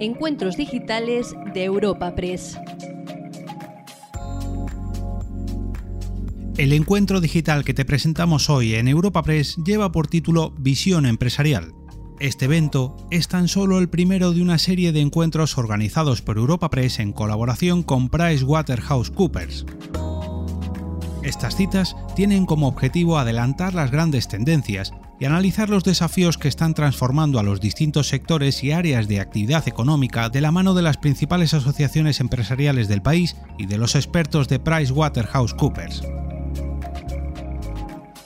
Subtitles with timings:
[0.00, 2.58] Encuentros digitales de Europa Press.
[6.56, 11.74] El encuentro digital que te presentamos hoy en Europa Press lleva por título Visión Empresarial.
[12.18, 16.70] Este evento es tan solo el primero de una serie de encuentros organizados por Europa
[16.70, 19.64] Press en colaboración con PricewaterhouseCoopers.
[21.22, 26.74] Estas citas tienen como objetivo adelantar las grandes tendencias y analizar los desafíos que están
[26.74, 30.96] transformando a los distintos sectores y áreas de actividad económica de la mano de las
[30.96, 36.02] principales asociaciones empresariales del país y de los expertos de PricewaterhouseCoopers.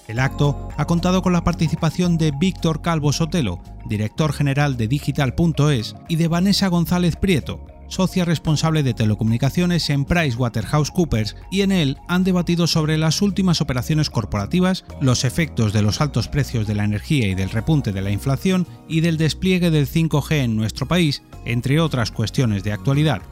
[0.08, 5.96] El acto ha contado con la participación de Víctor Calvo Sotelo, director general de Digital.es,
[6.08, 12.24] y de Vanessa González Prieto, socia responsable de telecomunicaciones en PricewaterhouseCoopers, y en él han
[12.24, 17.26] debatido sobre las últimas operaciones corporativas, los efectos de los altos precios de la energía
[17.28, 21.80] y del repunte de la inflación y del despliegue del 5G en nuestro país, entre
[21.80, 23.22] otras cuestiones de actualidad.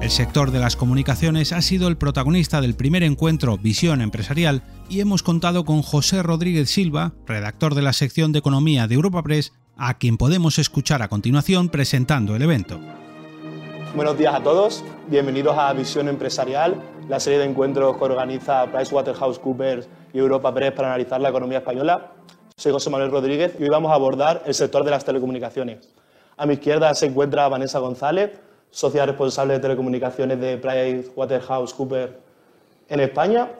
[0.00, 5.00] El sector de las comunicaciones ha sido el protagonista del primer encuentro Visión Empresarial y
[5.00, 9.52] hemos contado con José Rodríguez Silva, redactor de la sección de Economía de Europa Press,
[9.76, 12.80] a quien podemos escuchar a continuación presentando el evento.
[13.94, 19.88] Buenos días a todos, bienvenidos a Visión Empresarial, la serie de encuentros que organiza PricewaterhouseCoopers
[20.12, 22.12] y Europa Press para analizar la economía española.
[22.56, 25.88] Soy José Manuel Rodríguez y hoy vamos a abordar el sector de las telecomunicaciones.
[26.36, 28.38] A mi izquierda se encuentra Vanessa González,
[28.70, 32.12] socia responsable de telecomunicaciones de PricewaterhouseCoopers
[32.88, 33.50] en España.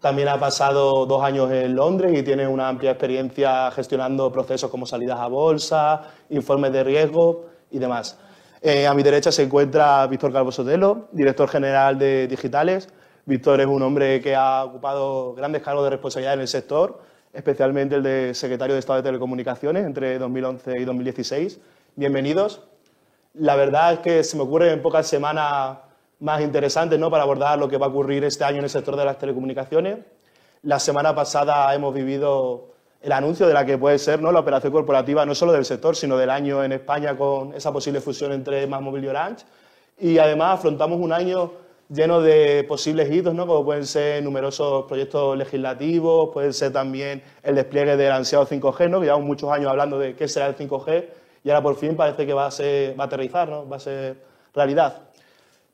[0.00, 4.84] También ha pasado dos años en Londres y tiene una amplia experiencia gestionando procesos como
[4.84, 8.18] salidas a bolsa, informes de riesgo y demás.
[8.60, 12.88] Eh, a mi derecha se encuentra Víctor Calvo Sotelo, director general de Digitales.
[13.24, 17.00] Víctor es un hombre que ha ocupado grandes cargos de responsabilidad en el sector,
[17.32, 21.58] especialmente el de secretario de Estado de Telecomunicaciones entre 2011 y 2016.
[21.96, 22.62] Bienvenidos.
[23.34, 25.78] La verdad es que se me ocurren pocas semanas
[26.20, 27.10] más interesantes ¿no?
[27.10, 29.98] para abordar lo que va a ocurrir este año en el sector de las telecomunicaciones.
[30.62, 32.68] La semana pasada hemos vivido
[33.02, 34.32] el anuncio de la que puede ser ¿no?
[34.32, 38.00] la operación corporativa no solo del sector, sino del año en España con esa posible
[38.00, 39.44] fusión entre MásMóvil y Orange.
[39.98, 41.52] Y además afrontamos un año
[41.88, 43.46] lleno de posibles hitos, ¿no?
[43.46, 48.98] como pueden ser numerosos proyectos legislativos, puede ser también el despliegue del ansiado 5G, ¿no?
[48.98, 51.04] que llevamos muchos años hablando de qué será el 5G
[51.44, 53.68] y ahora por fin parece que va a, ser, va a aterrizar, ¿no?
[53.68, 54.16] va a ser
[54.52, 55.05] realidad.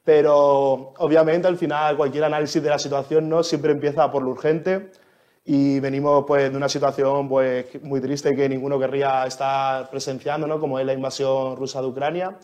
[0.04, 3.42] Pero obviamente al final cualquier análisis de la situación ¿no?
[3.42, 4.90] siempre empieza por lo urgente
[5.44, 10.58] y venimos pues, de una situación pues, muy triste que ninguno querría estar presenciando, ¿no?
[10.58, 12.36] como es la invasión rusa de Ucrania.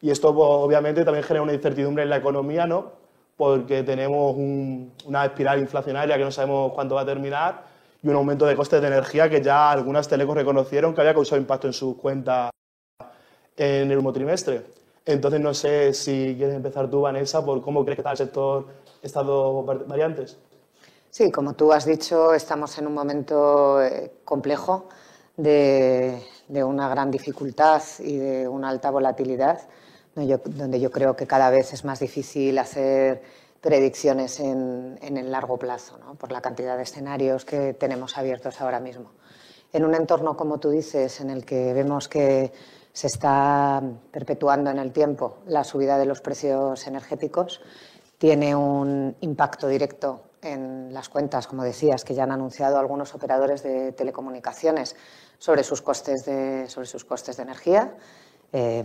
[0.00, 3.04] Y esto pues, obviamente también genera una incertidumbre en la economía, ¿no?
[3.36, 7.64] porque tenemos una espiral inflacionaria que no sabemos cuándo va a terminar
[8.02, 11.40] y un aumento de costes de energía que ya algunas telecos reconocieron que había causado
[11.40, 12.50] impacto en sus cuentas
[13.56, 14.62] en el último trimestre.
[15.06, 18.66] Entonces, no sé si quieres empezar tú, Vanessa, por cómo crees que está el sector
[19.02, 20.38] estas dos variantes.
[21.10, 24.88] Sí, como tú has dicho, estamos en un momento eh, complejo
[25.36, 29.60] de, una gran dificultad y de una alta volatilidad,
[30.14, 33.22] donde yo creo que cada vez es más difícil hacer
[33.60, 39.10] predicciones en, el largo plazo, por la cantidad de escenarios que tenemos abiertos ahora mismo.
[39.72, 42.52] En un entorno, como tú dices, en el que vemos que
[42.94, 43.82] se está
[44.12, 47.60] perpetuando en el tiempo la subida de los precios energéticos,
[48.18, 53.64] tiene un impacto directo en las cuentas, como decías, que ya han anunciado algunos operadores
[53.64, 54.94] de telecomunicaciones
[55.38, 57.94] sobre sus costes de, sobre sus costes de energía.
[58.52, 58.84] Eh,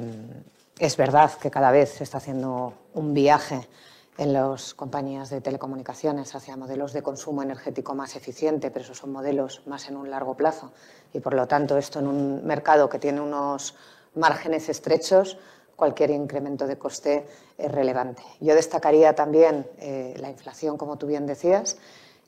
[0.79, 3.69] es verdad que cada vez se está haciendo un viaje
[4.17, 9.11] en las compañías de telecomunicaciones hacia modelos de consumo energético más eficiente, pero esos son
[9.11, 10.71] modelos más en un largo plazo.
[11.13, 13.75] Y por lo tanto, esto en un mercado que tiene unos
[14.15, 15.37] márgenes estrechos,
[15.75, 17.25] cualquier incremento de coste
[17.57, 18.21] es relevante.
[18.39, 21.77] Yo destacaría también eh, la inflación, como tú bien decías,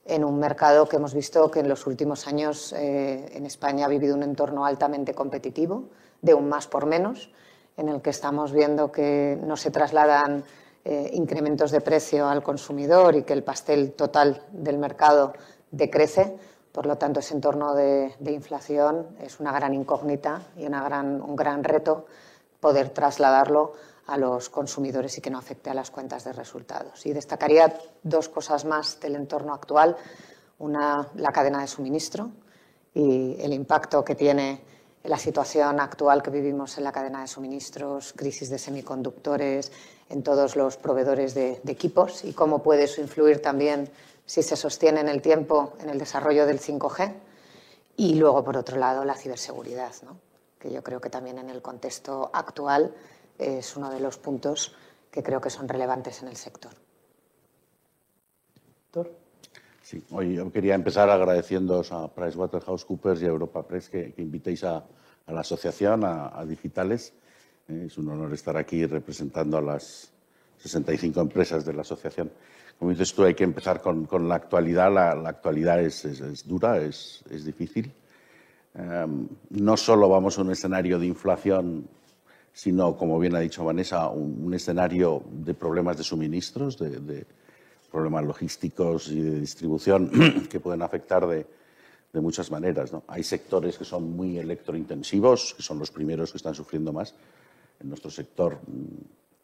[0.05, 3.89] en un mercado que hemos visto que en los últimos años eh, en España ha
[3.89, 5.89] vivido un entorno altamente competitivo,
[6.21, 7.31] de un más por menos,
[7.77, 10.43] en el que estamos viendo que no se trasladan
[10.83, 15.33] eh, incrementos de precio al consumidor y que el pastel total del mercado
[15.69, 16.35] decrece
[16.71, 22.05] por lo tanto, ese entorno de, inflación es una gran incógnita y un gran reto
[22.59, 23.73] poder trasladarlo
[24.07, 27.05] a los consumidores y que no afecte a las cuentas de resultados.
[27.05, 29.97] Y destacaría dos cosas más del entorno actual.
[30.59, 32.31] Una, la cadena de suministro
[32.93, 34.61] y el impacto que tiene
[35.03, 39.71] la situación actual que vivimos en la cadena de suministros, crisis de semiconductores,
[40.09, 43.89] en todos los proveedores de, de equipos y cómo puede eso influir también
[44.31, 47.13] si se sostiene en el tiempo en el desarrollo del 5G.
[47.97, 49.91] Y luego, por otro lado, la ciberseguridad.
[50.57, 52.95] que yo creo que también en el contexto actual
[53.37, 54.73] es uno de los puntos
[55.11, 56.71] que creo que son relevantes en el sector.
[59.83, 64.85] Sí, hoy yo quería empezar agradeciéndoos a PricewaterhouseCoopers y a Europa Press que, invitéis a,
[65.27, 67.11] la asociación, a, Digitales.
[67.67, 70.13] Eh, es un honor estar aquí representando a las
[70.59, 72.31] 65 empresas de la asociación.
[72.81, 74.91] Como dices tú, hay que empezar con, la actualidad.
[74.91, 77.93] La, actualidad es, dura, es, difícil.
[78.73, 81.87] Em, no solo vamos a un escenario de inflación,
[82.51, 87.27] sino, como bien ha dicho Vanessa, un, escenario de problemas de suministros, de
[87.91, 90.09] problemas logísticos y de distribución
[90.49, 91.45] que pueden afectar de,
[92.11, 92.91] de muchas maneras.
[92.91, 93.03] ¿no?
[93.09, 97.13] Hay sectores que son muy electrointensivos, que son los primeros que están sufriendo más.
[97.79, 98.57] En nuestro sector,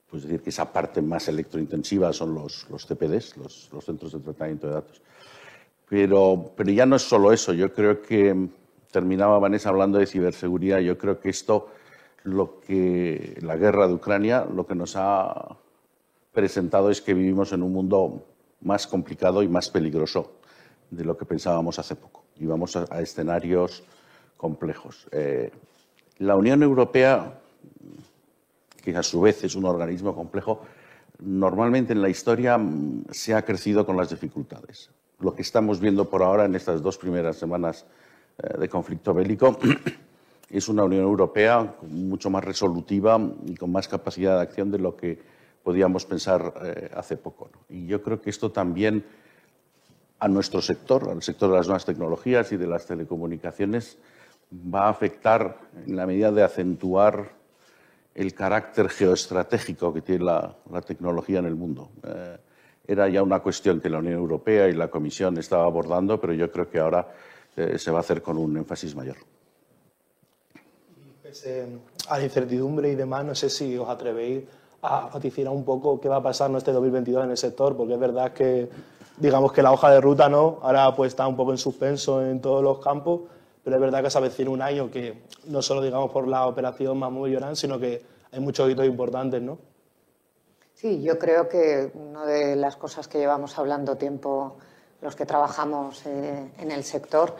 [0.09, 4.68] pues decir que esa parte más electrointensiva son los, los CPDs, los, centros de tratamiento
[4.68, 5.01] de datos.
[5.89, 7.54] Pero, pero ya no es solo eso.
[7.54, 8.50] Yo creo que
[8.92, 10.80] terminaba Vanessa hablando de ciberseguridad.
[10.80, 11.69] Yo creo que esto,
[12.24, 15.57] lo que la guerra de Ucrania, lo que nos ha
[16.31, 18.24] presentado es que vivimos en un mundo
[18.62, 20.31] más complicado y más peligroso
[20.89, 22.24] de lo que pensábamos hace poco.
[22.38, 23.83] Y vamos a, escenarios
[24.38, 25.07] complejos.
[25.12, 25.51] Eh,
[26.19, 27.39] la Unión Europea,
[28.94, 30.62] que a su vez es un organismo complejo,
[31.19, 34.92] normalmente en la historia mm, se ha crecido con las dificultades.
[35.19, 37.86] Lo que estamos viendo por ahora en estas dos primeras semanas
[38.38, 39.60] eh, de conflicto bélico
[40.50, 44.95] es una Unión Europea mucho más resolutiva y con más capacidad de acción de lo
[44.95, 45.19] que
[45.63, 47.50] podíamos pensar eh, hace poco.
[47.68, 49.04] Y yo creo que esto también
[50.19, 53.98] a nuestro sector, al sector de las nuevas tecnologías y de las telecomunicaciones,
[54.54, 57.37] va a afectar en la medida de acentuar
[58.18, 60.56] el carácter geoestratégico que tiene la,
[60.86, 61.92] tecnología en el mundo.
[62.04, 62.38] Eh,
[62.88, 66.52] era ya una cuestión que la Unión Europea y la Comisión estaba abordando, pero yo
[66.52, 67.08] creo que ahora
[67.56, 69.18] eh, se va a hacer con un énfasis mayor.
[71.22, 71.68] Pese
[72.10, 74.46] a la incertidumbre y demás, no sé si os atrevéis
[74.81, 78.00] a vaticinar un poco qué va a pasar este 2022 en el sector, porque es
[78.00, 78.68] verdad que,
[79.18, 82.42] digamos que la hoja de ruta no, ahora pues está un poco en suspenso en
[82.42, 83.22] todos los campos,
[83.68, 86.98] pero es verdad que se avecina un año que no solo digamos por la operación
[86.98, 89.58] más muy llorán, sino que hay muchos hitos importantes, ¿no?
[90.74, 94.56] Sí, yo creo que una de las cosas que llevamos hablando tiempo
[95.02, 97.36] los que trabajamos eh, en el sector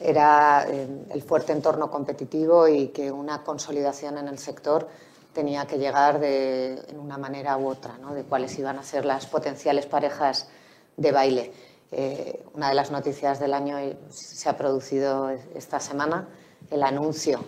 [0.00, 4.88] era eh, el fuerte entorno competitivo y que una consolidación en el sector
[5.34, 8.14] tenía que llegar de en una manera u otra, ¿no?
[8.14, 10.48] de cuáles iban a ser las potenciales parejas
[10.96, 11.52] de baile.
[11.90, 13.76] Eh, una de las noticias del año
[14.10, 16.28] se ha producido esta semana,
[16.70, 17.44] el anuncio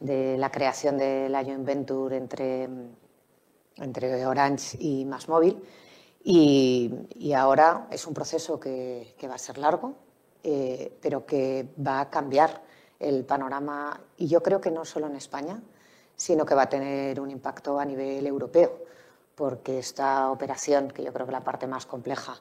[0.00, 2.68] de la creación de la joint venture entre,
[3.76, 5.62] entre Orange y Másmóvil.
[6.24, 9.94] Y, y, ahora es un proceso que, que va a ser largo,
[10.42, 12.62] eh, pero que va a cambiar
[12.98, 15.62] el panorama, y yo creo que no solo en España,
[16.16, 18.76] sino que va a tener un impacto a nivel europeo,
[19.36, 22.40] porque esta operación, que yo creo que la parte más compleja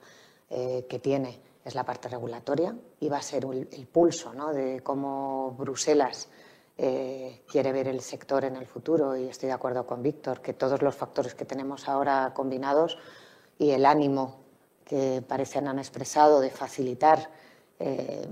[0.50, 4.53] eh, que tiene es la parte regulatoria, y va a ser el, pulso ¿no?
[4.53, 6.30] de cómo Bruselas
[6.77, 10.53] eh, quiere ver el sector en el futuro, y estoy de acuerdo con Víctor, que
[10.53, 13.00] todos los factores que tenemos ahora combinados
[13.57, 14.45] y el ánimo
[14.86, 17.31] que parecen han expresado de facilitar
[17.79, 18.27] eh,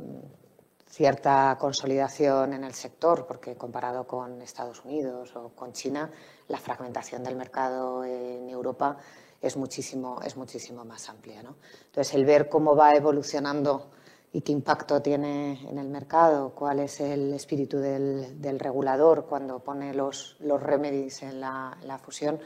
[0.86, 6.12] cierta consolidación en el sector, porque comparado con Estados Unidos o con China,
[6.50, 8.98] la fragmentación del mercado en Europa
[9.44, 11.44] es muchísimo, es muchísimo más amplia.
[11.44, 11.58] ¿no?
[11.86, 13.92] Entonces, el ver cómo va evolucionando
[14.32, 19.94] y qué impacto tiene en el mercado, cuál es el espíritu del, regulador cuando pone
[19.94, 22.40] los, los remedies en la, la fusión,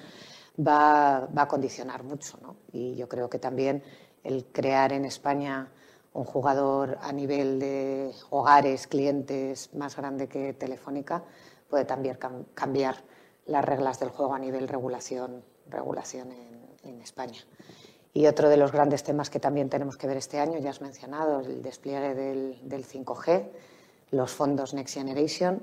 [0.59, 2.39] va, va, a condicionar mucho.
[2.41, 2.57] ¿no?
[2.73, 3.83] Y yo creo que también
[4.23, 5.71] el crear en España
[6.13, 11.23] un jugador a nivel de hogares, clientes más grande que Telefónica,
[11.69, 12.17] puede también
[12.55, 13.03] cambiar
[13.45, 16.56] las reglas del juego a nivel regulación, regulación en,
[17.01, 17.39] España.
[18.13, 20.81] Y otro de los grandes temas que también tenemos que ver este año, ya has
[20.81, 23.49] mencionado, el despliegue del, 5G,
[24.11, 25.61] los fondos Next Generation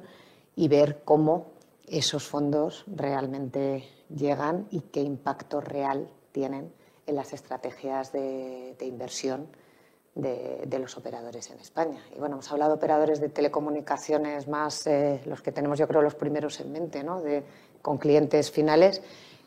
[0.55, 1.47] y ver cómo
[1.87, 6.73] esos fondos realmente llegan y qué impacto real tienen
[7.07, 9.49] en las estrategias de inversión
[10.15, 12.01] de, los operadores en España.
[12.15, 16.03] Y bueno, hemos hablado de operadores de telecomunicaciones más, eh, los que tenemos yo creo
[16.03, 17.21] los primeros en mente, ¿no?
[17.21, 17.43] de,
[17.83, 19.03] con clientes finales,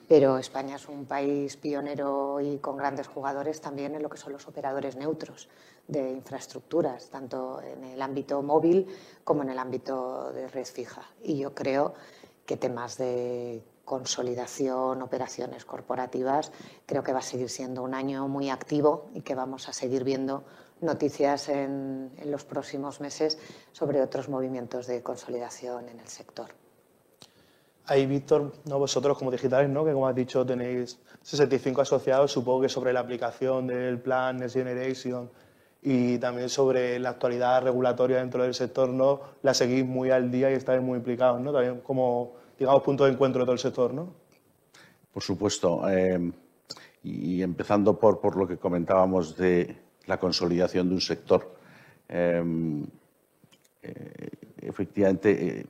[0.08, 4.34] pero España es un país pionero y con grandes jugadores también en lo que son
[4.34, 5.50] los operadores neutros
[5.88, 8.88] de infraestructuras, tanto en el ámbito móvil
[9.24, 11.02] como en el ámbito de red fija.
[11.24, 11.94] Y yo creo
[12.46, 16.52] que temas de consolidación, operaciones corporativas,
[16.86, 20.04] creo que va a seguir siendo un año muy activo y que vamos a seguir
[20.04, 20.44] viendo
[20.82, 23.40] noticias en, los próximos meses
[23.72, 26.67] sobre otros movimientos de consolidación en el sector.
[27.90, 28.80] Ahí, Víctor, ¿no?
[28.80, 29.86] vosotros como digitales, ¿no?
[29.86, 34.56] que como has dicho tenéis 65 asociados, supongo que sobre la aplicación del plan Next
[34.56, 35.30] Generation
[35.82, 39.22] y también sobre la actualidad regulatoria dentro del sector, ¿no?
[39.42, 41.54] la seguís muy al día y estáis muy implicados, ¿no?
[41.54, 43.94] también como, digamos, punto de encuentro de todo el sector.
[43.94, 44.10] ¿no?
[45.14, 45.90] Por supuesto.
[45.90, 46.32] Eh,
[47.04, 49.78] y empezando por, por, lo que comentábamos de
[50.08, 51.56] la consolidación de un sector.
[52.10, 52.44] Eh,
[53.82, 54.30] eh,
[54.62, 55.66] efectivamente,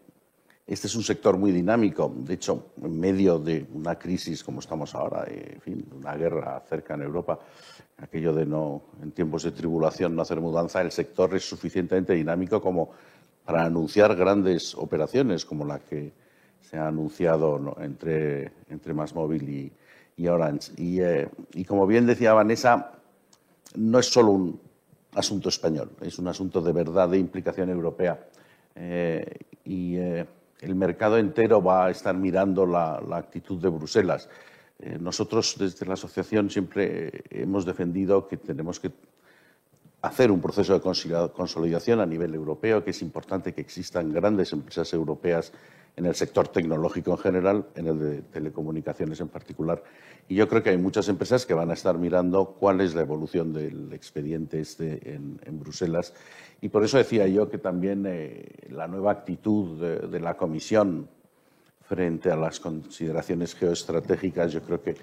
[0.67, 2.13] este es un sector muy dinámico.
[2.13, 6.95] De hecho, en medio de una crisis como estamos ahora, en fin, una guerra cerca
[6.95, 7.39] en Europa,
[7.97, 12.61] aquello de no, en tiempos de tribulación, no hacer mudanza, el sector es suficientemente dinámico
[12.61, 12.91] como
[13.45, 16.11] para anunciar grandes operaciones como la que
[16.59, 19.71] se ha anunciado entre, entre Másmóvil
[20.17, 20.73] y, Orange.
[20.75, 22.91] Y, eh, y como bien decía Vanessa,
[23.75, 24.59] no es solo un
[25.13, 28.19] asunto español, es un asunto de verdad de implicación europea.
[28.75, 29.25] Eh,
[29.63, 30.25] y eh,
[30.61, 34.29] el mercado entero va a estar mirando la, actitud de Bruselas.
[34.79, 38.91] Eh, nosotros desde la asociación siempre hemos defendido que tenemos que
[40.07, 44.91] hacer un proceso de consolidación a nivel europeo, que es importante que existan grandes empresas
[44.93, 45.53] europeas
[45.97, 49.83] en el sector tecnológico en general, en el de telecomunicaciones en particular.
[50.29, 53.01] Y yo creo que hay muchas empresas que van a estar mirando cuál es la
[53.01, 56.13] evolución del expediente este en, Bruselas.
[56.61, 61.09] Y por eso decía yo que también eh, la nueva actitud de, la Comisión
[61.87, 64.95] frente a las consideraciones geoestratégicas, yo creo que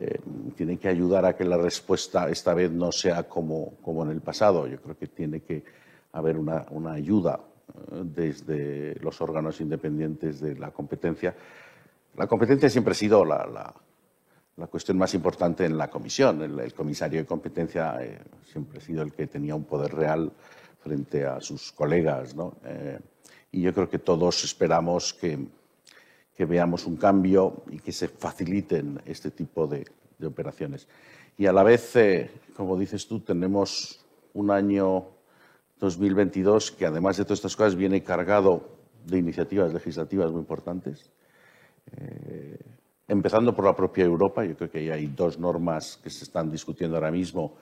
[0.00, 0.20] eh,
[0.56, 4.20] tiene que ayudar a que la respuesta esta vez no sea como, como en el
[4.20, 4.66] pasado.
[4.68, 5.64] Yo creo que tiene que
[6.12, 7.40] haber una, una ayuda
[8.02, 11.34] desde los órganos independientes de la competencia.
[12.16, 13.74] La competencia siempre ha sido la,
[14.56, 16.42] la, cuestión más importante en la comisión.
[16.42, 20.30] El, comisario de competencia eh, siempre ha sido el que tenía un poder real
[20.80, 22.34] frente a sus colegas.
[22.34, 22.54] ¿no?
[22.64, 22.98] Eh,
[23.52, 25.38] y yo creo que todos esperamos que,
[26.38, 29.84] que, veamos un cambio y que se faciliten este tipo de,
[30.18, 30.86] de operaciones.
[31.36, 34.04] Y a la vez, eh, como dices tú, tenemos
[34.34, 35.06] un año
[35.80, 38.68] 2022, que además de todas estas cosas viene cargado
[39.04, 41.10] de iniciativas legislativas muy importantes,
[41.96, 42.58] eh,
[43.06, 44.44] empezando por la propia Europa.
[44.44, 47.54] Yo creo que hay dos normas que se están discutiendo ahora mismo,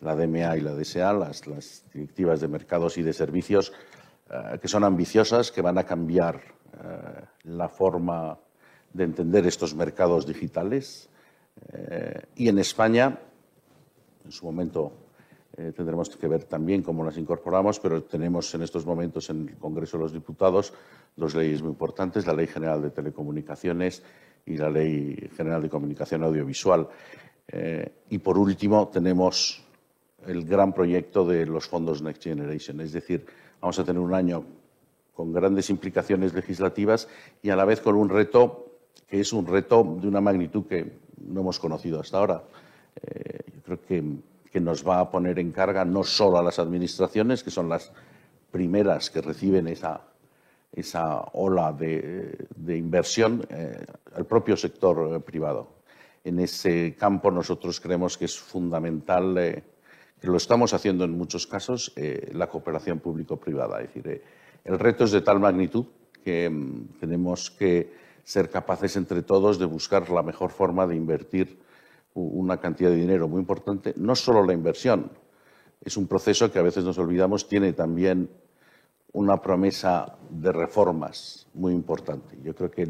[0.00, 3.72] la DMA y la DSA, las, las directivas de mercados y de servicios,
[4.30, 6.42] eh, que son ambiciosas, que van a cambiar
[6.82, 8.38] eh, la forma
[8.92, 11.08] de entender estos mercados digitales.
[12.34, 13.16] y en España,
[14.24, 14.92] en su momento
[15.56, 19.56] eh, tendremos que ver también cómo las incorporamos, pero tenemos en estos momentos en el
[19.56, 20.72] Congreso de los Diputados
[21.14, 24.02] dos leyes muy importantes, la Ley General de Telecomunicaciones
[24.46, 26.88] y la Ley General de Comunicación Audiovisual.
[27.46, 29.62] Eh, y por último, tenemos
[30.26, 33.24] el gran proyecto de los fondos Next Generation, es decir,
[33.60, 34.44] vamos a tener un año
[35.14, 37.08] con grandes implicaciones legislativas
[37.42, 38.66] y a la vez con un reto
[39.06, 42.42] que es un reto de una magnitud que no hemos conocido hasta ahora.
[43.00, 44.02] Eh, yo creo que
[44.54, 47.90] que nos va a poner en carga no solo a las administraciones, que son las
[48.52, 50.02] primeras que reciben esa,
[50.70, 55.70] esa ola de, inversión, eh, al propio sector eh, privado.
[56.22, 59.64] En ese campo nosotros creemos que es fundamental, eh,
[60.20, 61.92] que lo estamos haciendo en muchos casos,
[62.30, 63.80] la cooperación público-privada.
[63.80, 64.22] Es decir,
[64.64, 65.86] el reto es de tal magnitud
[66.24, 67.92] que mm, tenemos que
[68.24, 71.58] ser capaces entre todos de buscar la mejor forma de invertir
[72.14, 75.10] una cantidad de dinero muy importante, no solo la inversión,
[75.84, 78.30] es un proceso que a veces nos olvidamos, tiene también
[79.12, 82.38] una promesa de reformas muy importante.
[82.42, 82.88] Yo creo que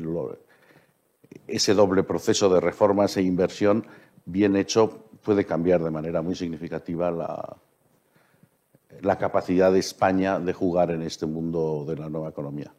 [1.47, 3.87] ese doble proceso de reformas e inversión
[4.27, 7.57] bien hecho puede cambiar de manera muy significativa la,
[9.03, 12.73] la capacidad de España de jugar en este mundo de la nueva economía.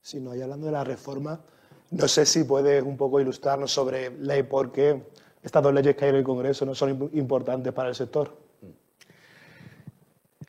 [0.00, 1.40] Sí, no, y hablando de la reforma,
[1.90, 5.02] no sé si puedes un poco ilustrarnos sobre ley por qué
[5.42, 8.36] estas dos leyes que hay en el Congreso no son importantes para el sector.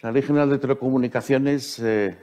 [0.01, 2.17] La Ley General de Telecomunicaciones eh,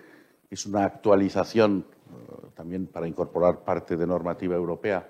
[0.50, 5.08] es una actualización eh, también para incorporar parte de normativa europea,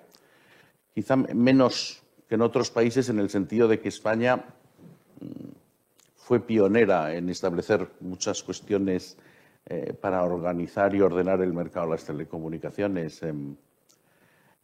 [0.95, 4.45] quizá menos que en otros países en el sentido de que España
[5.21, 5.50] mm,
[6.31, 9.17] fue pionera en establecer muchas cuestiones
[9.67, 13.21] eh, para organizar y ordenar el mercado de las telecomunicaciones.
[13.25, 13.57] Em,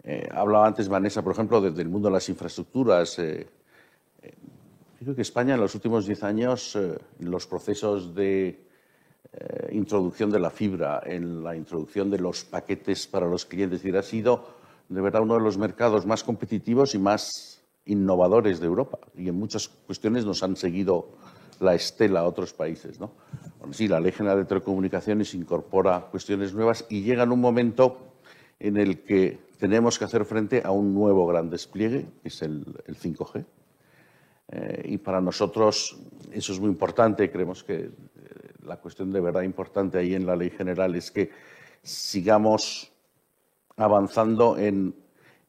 [0.05, 3.19] eh, hablaba antes Vanessa, por ejemplo, del mundo de las infraestructuras.
[3.19, 3.49] Eh,
[4.23, 4.35] eh,
[5.01, 8.63] creo que España en los últimos diez años, en los procesos de
[9.73, 14.55] introducción de la fibra, en la introducción de los paquetes para los clientes, ha sido
[14.89, 17.57] de verdad uno de los mercados más competitivos y más
[17.87, 18.99] innovadores de Europa.
[19.17, 21.09] Y en muchas cuestiones nos han seguido
[21.61, 23.01] la estela a otros países.
[23.01, 23.13] ¿no?
[23.73, 28.13] sí, la Ley General de Telecomunicaciones incorpora cuestiones nuevas y llega en un momento
[28.59, 32.65] en el que tenemos que hacer frente a un nuevo gran despliegue, que es el,
[32.87, 33.45] 5G.
[34.49, 35.99] Eh, y para nosotros
[36.33, 37.31] eso es muy importante.
[37.31, 37.91] Creemos que eh,
[38.65, 41.31] la cuestión de verdad importante ahí en la ley general es que
[41.83, 42.93] sigamos
[43.77, 44.95] avanzando en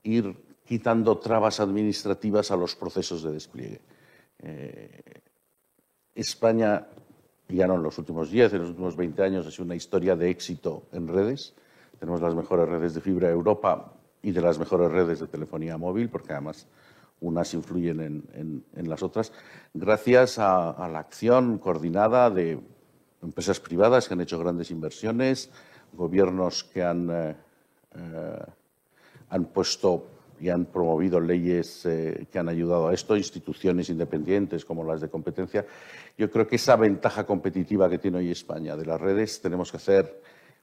[0.04, 0.36] ir
[0.66, 3.82] quitando trabas administrativas a los procesos de despliegue.
[4.40, 5.02] Eh,
[6.18, 6.88] España,
[7.48, 10.16] ya no en los últimos 10, en los últimos 20 años, ha sido una historia
[10.16, 11.54] de éxito en redes.
[12.00, 13.94] Tenemos las mejores redes de fibra de Europa
[14.24, 16.68] y de las mejores redes de telefonía móvil, porque además
[17.22, 19.32] unas influyen en, las otras,
[19.74, 22.60] gracias a, la acción coordinada de
[23.24, 25.50] empresas privadas que han hecho grandes inversiones,
[25.94, 27.36] gobiernos que han, eh,
[27.96, 28.46] eh,
[29.30, 30.06] han puesto
[30.40, 35.10] y han promovido leyes eh, que han ayudado a esto, instituciones independientes como las de
[35.10, 35.66] competencia.
[36.18, 39.78] Yo creo que esa ventaja competitiva que tiene hoy España de las redes tenemos que
[39.78, 40.22] hacer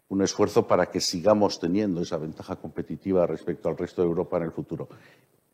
[0.09, 4.45] un esfuerzo para que sigamos teniendo esa ventaja competitiva respecto al resto de Europa en
[4.45, 4.89] el futuro.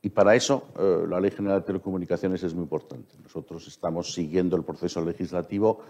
[0.02, 3.16] Y para eso eh, la Ley General de Telecomunicaciones es muy importante.
[3.22, 5.80] Nosotros estamos siguiendo el proceso legislativo,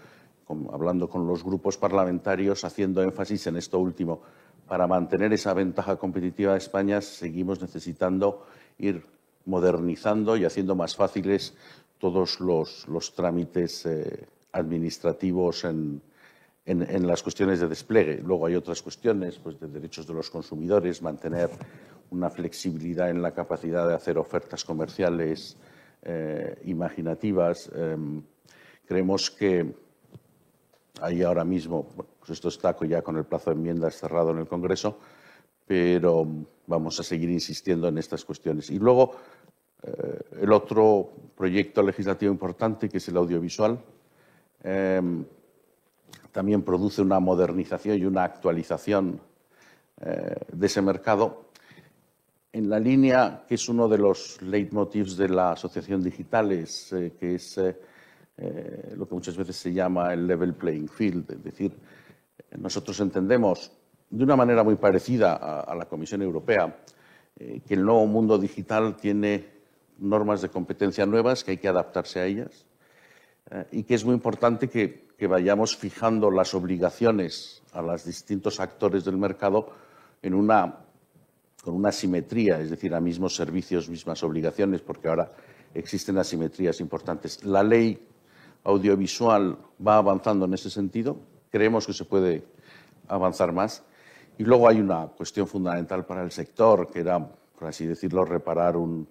[0.71, 4.21] hablando con los grupos parlamentarios, haciendo énfasis en esto último.
[4.67, 8.45] Para mantener esa ventaja competitiva de España seguimos necesitando
[8.77, 9.05] ir
[9.45, 11.55] modernizando y haciendo más fáciles
[11.99, 16.01] todos los, trámites eh, administrativos en,
[16.65, 18.21] las cuestiones de despliegue.
[18.23, 21.49] Luego hay otras cuestiones pues, de derechos de los consumidores, mantener
[22.11, 25.57] una flexibilidad en la capacidad de hacer ofertas comerciales
[26.03, 27.69] eh, imaginativas.
[27.73, 28.21] Em,
[28.85, 29.73] creemos que
[31.01, 31.87] hay ahora mismo,
[32.21, 34.99] pues esto está ya con el plazo de enmiendas cerrado en el Congreso,
[35.65, 36.27] pero
[36.67, 38.69] vamos a seguir insistiendo en estas cuestiones.
[38.69, 39.15] Y luego,
[39.81, 43.79] eh, el otro proyecto legislativo importante, que es el audiovisual.
[44.63, 45.25] Em,
[46.31, 49.19] también produce una modernización y una actualización
[49.99, 51.45] eh, de ese mercado
[52.53, 57.35] en la línea que es uno de los leitmotivs de la asociación digitales, eh, que
[57.35, 57.59] es
[58.95, 61.71] lo que muchas veces se llama el level playing field, es decir,
[62.57, 63.71] nosotros entendemos
[64.09, 66.77] de una manera muy parecida a la Comisión Europea
[67.37, 69.61] que el nuevo mundo digital tiene
[69.99, 72.65] normas de competencia nuevas que hay que adaptarse a ellas
[73.71, 79.17] y que es muy importante que vayamos fijando las obligaciones a los distintos actores del
[79.17, 79.69] mercado
[80.21, 85.31] con una simetría, es decir, a mismos servicios, mismas obligaciones, porque ahora
[85.73, 87.43] existen asimetrías importantes.
[87.43, 88.07] La ley
[88.63, 91.17] audiovisual va avanzando en ese sentido,
[91.51, 92.43] creemos que se puede
[93.07, 93.83] avanzar más.
[94.37, 98.77] Y luego hay una cuestión fundamental para el sector, que era, por así decirlo, reparar
[98.77, 99.07] un,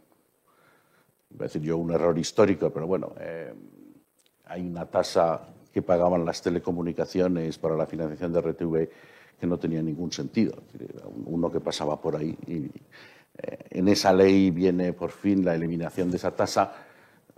[1.28, 3.54] decir yo, un error histórico, pero bueno, eh,
[4.46, 5.40] hay una tasa
[5.72, 8.88] que pagaban las telecomunicaciones para la financiación de RTV
[9.38, 10.54] que no tenía ningún sentido.
[11.26, 12.36] Uno que pasaba por ahí.
[12.46, 12.70] Y,
[13.38, 16.72] eh, en esa ley viene por fin la eliminación de esa tasa.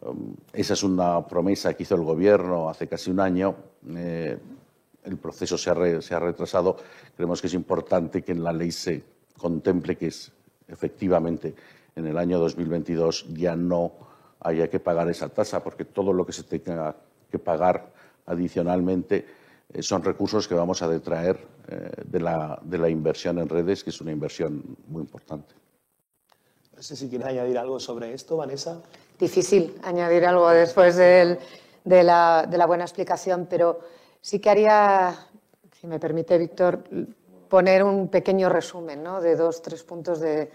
[0.01, 3.55] Um, esa es una promesa que hizo el Gobierno hace casi un año.
[3.95, 4.39] Eh,
[5.05, 6.77] el proceso se ha, se ha, retrasado.
[7.17, 9.03] Creemos que es importante que en la ley se
[9.39, 10.31] contemple que es,
[10.69, 11.55] efectivamente
[11.97, 13.93] en el año 2022 ya no
[14.41, 16.97] haya que pagar esa tasa, porque todo lo que se tenga
[17.31, 17.93] que pagar
[18.27, 19.27] adicionalmente
[19.73, 21.39] eh, son recursos que vamos a detraer
[21.69, 25.55] eh, de, la, de, la, inversión en redes, que es una inversión muy importante.
[26.75, 28.83] No sé si quieres añadir algo sobre esto, Vanessa.
[29.19, 31.39] Difícil añadir algo después de,
[31.85, 33.81] la, de la buena explicación, pero
[34.23, 35.15] sí que haría,
[35.79, 36.85] si me permite, Víctor,
[37.49, 39.21] poner un pequeño resumen ¿no?
[39.21, 40.51] de dos, tres puntos de,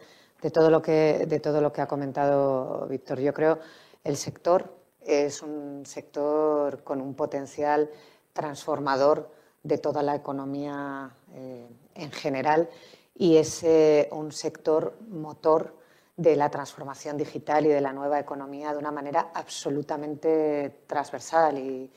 [0.52, 1.28] todo lo que,
[1.74, 3.20] que ha comentado Víctor.
[3.20, 3.60] Yo creo
[4.04, 7.90] el sector es un sector con un potencial
[8.34, 9.30] transformador
[9.64, 12.70] de toda la economía eh, en general
[13.16, 15.76] y es eh, un sector motor
[16.16, 21.60] de la transformación digital y de la nueva economía de una manera absolutamente transversal.
[21.60, 21.92] Y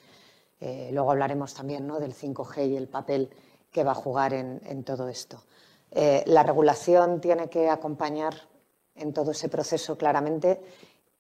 [0.61, 1.99] eh, luego hablaremos también ¿no?
[2.01, 3.31] del 5G y el papel
[3.71, 5.45] que va a jugar en, en todo esto.
[5.93, 8.35] la regulación tiene que acompañar
[8.95, 10.61] en todo ese proceso claramente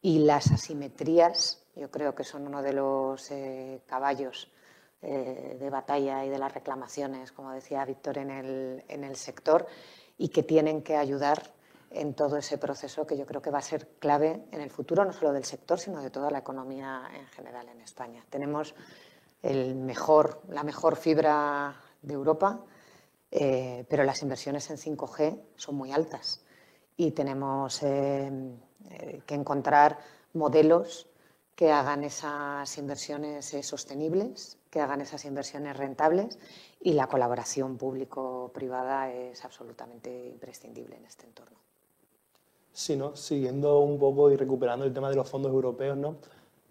[0.02, 4.50] y las asimetrías yo creo que son uno de los eh, caballos
[5.02, 9.66] eh, de batalla y de las reclamaciones, como decía Víctor, en el, en el sector
[10.18, 11.54] y que tienen que ayudar
[11.90, 15.04] en todo ese proceso que yo creo que va a ser clave en el futuro,
[15.04, 18.24] no solo del sector, sino de toda la economía en general en España.
[18.28, 18.74] Tenemos
[19.42, 22.60] el mejor, la mejor fibra de Europa,
[23.30, 26.42] eh, pero las inversiones en 5G son muy altas
[26.96, 29.98] y tenemos que encontrar
[30.34, 31.10] modelos
[31.60, 36.38] que hagan esas inversiones eh, sostenibles, que hagan esas inversiones rentables
[36.80, 41.58] y la colaboración público-privada es absolutamente imprescindible en este entorno.
[42.72, 43.14] Sí, ¿no?
[43.14, 46.16] siguiendo un poco y recuperando el tema de los fondos europeos, ¿no?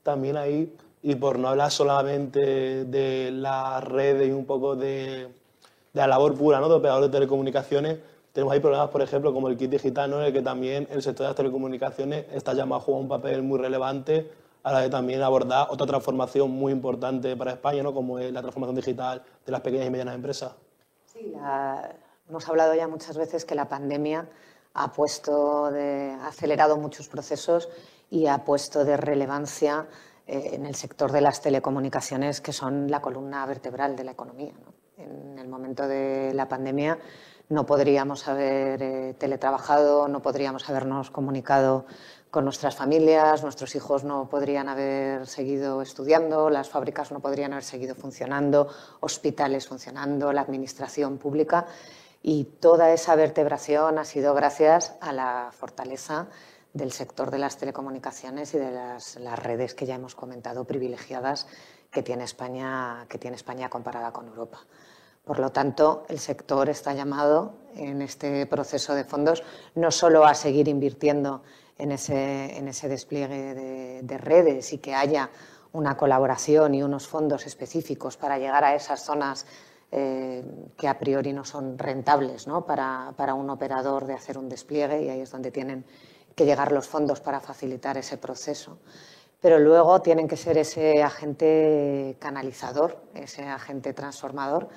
[0.02, 5.30] también ahí, y por no hablar solamente de la red y un poco de, de
[5.94, 6.70] la labor pura ¿no?
[6.70, 8.00] de operadores de telecomunicaciones,
[8.34, 11.26] tenemos ahí programas, por ejemplo, como el kit digital, en el que también el sector
[11.26, 14.32] de las telecomunicaciones está llamado a jugar un papel muy relevante
[14.64, 17.94] a la de también abordar otra transformación muy importante para España, ¿no?
[17.94, 20.52] como es la transformación digital de las pequeñas y medianas empresas.
[21.06, 21.34] Sí,
[22.30, 24.28] hemos hablado ya muchas veces que la pandemia
[24.74, 27.70] ha puesto de, ha acelerado muchos procesos
[28.12, 29.88] y ha puesto de relevancia
[30.30, 34.54] en el sector de las telecomunicaciones, que son la columna vertebral de la economía.
[34.98, 37.00] En el momento de la pandemia
[37.50, 41.86] no podríamos haber eh, teletrabajado, no podríamos habernos comunicado
[42.30, 47.64] con nuestras familias, nuestros hijos no podrían haber seguido estudiando, las fábricas no podrían haber
[47.64, 48.68] seguido funcionando,
[49.00, 51.66] hospitales funcionando, la administración pública
[52.22, 56.28] y toda esa vertebración ha sido gracias a la fortaleza
[56.74, 61.48] del sector de las telecomunicaciones y de las, redes que ya hemos comentado privilegiadas
[61.92, 64.60] que tiene España, que tiene España comparada con Europa.
[65.26, 69.44] Por lo tanto, el sector está llamado en este proceso de fondos
[69.76, 71.44] no solo a seguir invirtiendo
[71.78, 73.54] en ese, en ese despliegue
[74.04, 75.30] de, redes y que haya
[75.72, 79.46] una colaboración y unos fondos específicos para llegar a esas zonas
[79.92, 80.44] eh,
[80.78, 82.66] que a priori no son rentables ¿no?
[82.66, 85.86] Para, para, un operador de hacer un despliegue y ahí es donde tienen
[86.40, 88.78] que llegar los fondos para facilitar ese proceso.
[89.42, 94.70] Pero luego tienen que ser ese agente canalizador, ese agente transformador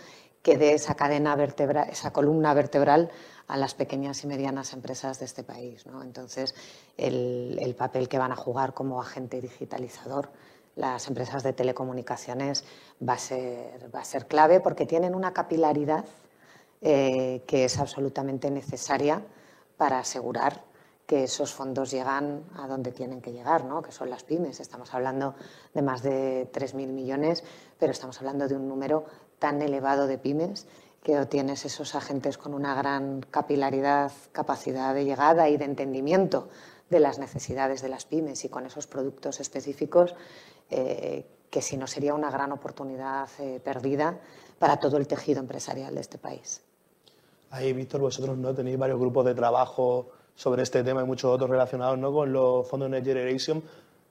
[0.42, 3.12] que dé esa cadena vertebral, esa columna vertebral
[3.46, 5.85] a las pequeñas y medianas empresas de este país.
[6.03, 6.57] Entonces,
[6.96, 10.31] el, papel que van a jugar como agente digitalizador
[10.75, 12.64] las empresas de telecomunicaciones
[13.09, 16.05] va a ser, va a ser clave porque tienen una capilaridad
[16.81, 19.22] eh, que es absolutamente necesaria
[19.77, 20.71] para asegurar
[21.06, 23.82] que esos fondos llegan a donde tienen que llegar, ¿no?
[23.82, 24.60] que son las pymes.
[24.60, 25.34] Estamos hablando
[25.74, 27.44] de más de 3.000 millones,
[27.78, 29.04] pero estamos hablando de un número
[29.38, 30.66] tan elevado de pymes
[31.02, 36.48] que tienes esos agentes con una gran capilaridad, capacidad de llegada y de entendimiento
[36.88, 40.14] de las necesidades de las pymes y con esos productos específicos,
[40.70, 44.20] eh, que si no sería una gran oportunidad eh, perdida
[44.58, 46.62] para todo el tejido empresarial de este país.
[47.50, 51.48] Ahí, Víctor, vosotros no tenéis varios grupos de trabajo sobre este tema y muchos otros
[51.48, 52.12] relacionados ¿no?
[52.12, 53.62] con los fondos Next Generation.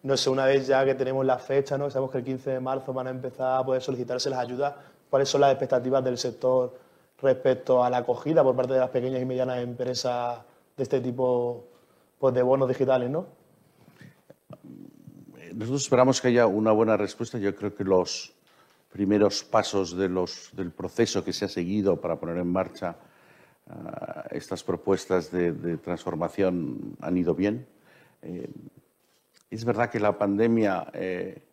[0.04, 1.90] No sé, una vez ya que tenemos la fecha, ¿no?
[1.90, 4.74] sabemos que el 15 de marzo van a empezar a poder solicitarse las ayudas
[5.10, 6.74] cuáles son las expectativas del sector
[7.22, 10.40] respecto a la acogida por parte de las pequeñas y medianas empresas
[10.76, 11.66] de este tipo
[12.18, 13.28] pues, de bonos digitales, ¿no?
[15.54, 17.38] Nosotros esperamos que haya una buena respuesta.
[17.38, 18.34] Yo creo que los
[18.92, 22.96] primeros pasos de los, del proceso que se ha seguido para poner en marcha
[23.68, 27.68] uh, estas propuestas de, transformación han ido bien.
[28.22, 28.50] Eh,
[29.50, 31.44] es verdad que la pandemia eh,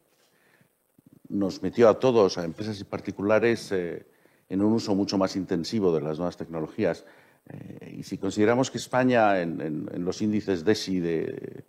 [1.28, 4.06] nos metió a todos, a empresas y particulares, eh,
[4.48, 7.04] en un uso mucho más intensivo de las nuevas tecnologías.
[7.96, 11.64] Y si consideramos que España, en, los índices DESI de,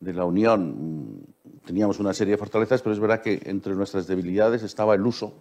[0.00, 4.64] la Unión, mm, teníamos una serie de fortalezas, pero es verdad que entre nuestras debilidades
[4.64, 5.32] estaba el uso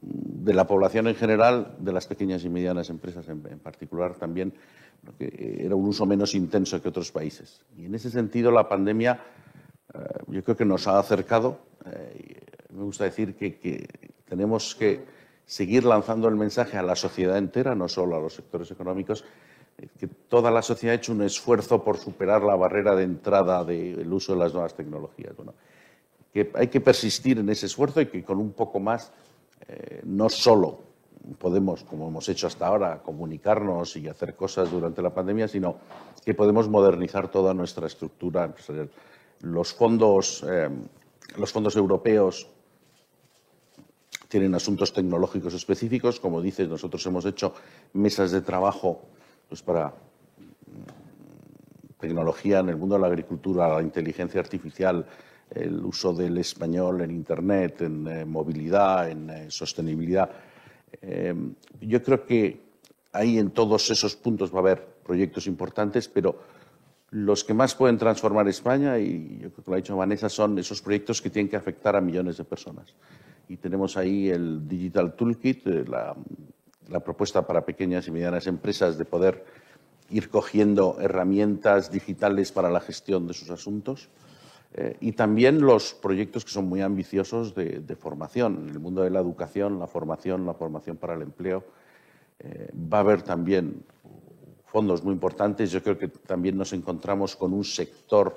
[0.00, 4.54] de la población en general, de las pequeñas y medianas empresas en, particular también,
[5.18, 7.60] que era un uso menos intenso que otros países.
[7.76, 9.20] Y en ese sentido la pandemia
[9.94, 11.68] eh, yo creo que nos ha acercado
[12.70, 13.88] me gusta decir que,
[14.28, 15.04] tenemos que
[15.46, 19.24] seguir lanzando el mensaje a la sociedad entera, no solo a los sectores económicos,
[19.98, 24.12] que toda la sociedad ha hecho un esfuerzo por superar la barrera de entrada del
[24.12, 25.32] uso de las nuevas tecnologías.
[26.32, 29.12] que hay que persistir en ese esfuerzo y que con un poco más
[29.66, 30.88] eh, no solo
[31.38, 35.76] podemos, como hemos hecho hasta ahora, comunicarnos y hacer cosas durante la pandemia, sino
[36.24, 38.54] que podemos modernizar toda nuestra estructura.
[39.40, 40.68] Los fondos, eh,
[41.36, 42.48] los fondos europeos
[44.28, 46.20] tienen asuntos tecnológicos específicos.
[46.20, 47.54] Como dices, nosotros hemos hecho
[47.94, 49.02] mesas de trabajo
[49.48, 49.92] pues, para mm,
[51.98, 55.06] tecnología en el mundo de la agricultura, la inteligencia artificial,
[55.54, 60.30] el uso del español en Internet, en eh, movilidad, en eh, sostenibilidad.
[61.00, 61.34] Eh,
[61.80, 62.60] yo creo que
[63.12, 66.38] ahí en todos esos puntos va a haber proyectos importantes, pero
[67.10, 70.58] los que más pueden transformar España, y yo creo que lo ha dicho Vanessa, son
[70.58, 72.94] esos proyectos que tienen que afectar a millones de personas
[73.48, 76.14] y tenemos ahí el Digital Toolkit, eh, la,
[77.00, 79.44] propuesta para pequeñas y medianas empresas de poder
[80.10, 84.08] ir cogiendo herramientas digitales para la gestión de sus asuntos.
[84.74, 88.64] Eh, y también los proyectos que son muy ambiciosos de, formación.
[88.64, 91.64] En el mundo de la educación, la formación, la formación para el empleo,
[92.38, 93.82] eh, va a haber también
[94.66, 95.70] fondos muy importantes.
[95.70, 98.36] Yo creo que también nos encontramos con un sector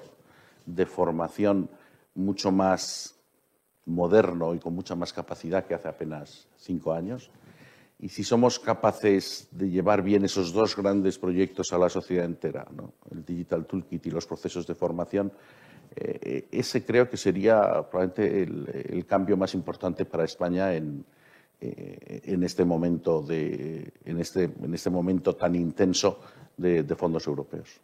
[0.66, 1.70] de formación
[2.16, 3.16] mucho más
[3.86, 7.30] moderno y con mucha más capacidad que hace apenas cinco años.
[8.00, 12.66] Y si somos capaces de llevar bien esos dos grandes proyectos a la sociedad entera,
[13.12, 15.32] el Digital Toolkit y los procesos de formación,
[15.96, 21.04] eh, ese creo que sería probablemente el, cambio más importante para España en,
[21.60, 26.20] eh, en, este, momento de, en, este, en este momento tan intenso
[26.56, 27.82] de, fondos europeos.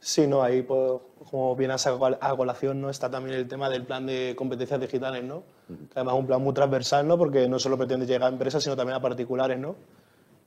[0.00, 1.00] Sí, no, ahí pues,
[1.30, 5.44] como bien a colación no está también el tema del plan de competencias digitales, ¿no?
[5.68, 7.16] Que además es un plan muy transversal, ¿no?
[7.16, 9.76] Porque no solo pretende llegar a empresas, sino también a particulares, ¿no?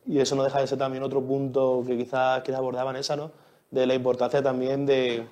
[0.06, 3.32] Y eso no deja de ser también otro punto que quizás, quizás abordaban esa, ¿no?
[3.72, 5.26] De la importancia también de,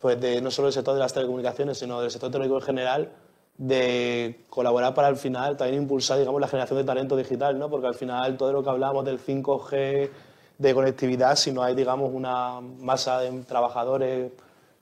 [0.00, 3.12] pues de no solo del sector de las telecomunicaciones, sino del sector tecnológico en general,
[3.58, 7.68] de colaborar para al final también impulsar digamos, la generación de talento digital, ¿no?
[7.68, 10.10] porque al final todo lo que hablamos del 5G,
[10.56, 14.32] de conectividad, si no hay digamos, una masa de trabajadores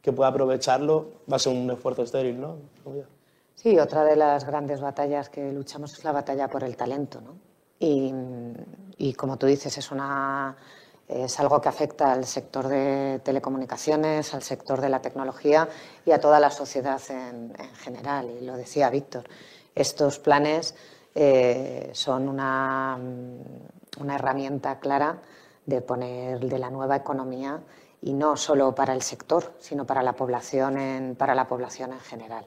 [0.00, 2.40] que pueda aprovecharlo, va a ser un esfuerzo estéril.
[2.40, 2.56] ¿no?
[3.56, 7.20] Sí, otra de las grandes batallas que luchamos es la batalla por el talento.
[7.20, 7.34] ¿no?
[7.80, 8.12] Y,
[8.96, 10.56] y como tú dices, es una
[11.08, 15.68] es algo que afecta al sector de telecomunicaciones, al sector de la tecnología
[16.04, 18.30] y a toda la sociedad en, general.
[18.30, 19.24] Y lo decía Víctor,
[19.74, 20.74] estos planes
[21.14, 22.98] eh, son una,
[23.98, 25.18] una, herramienta clara
[25.64, 27.60] de poner de la nueva economía
[28.02, 32.00] y no solo para el sector, sino para la población en, para la población en
[32.00, 32.46] general.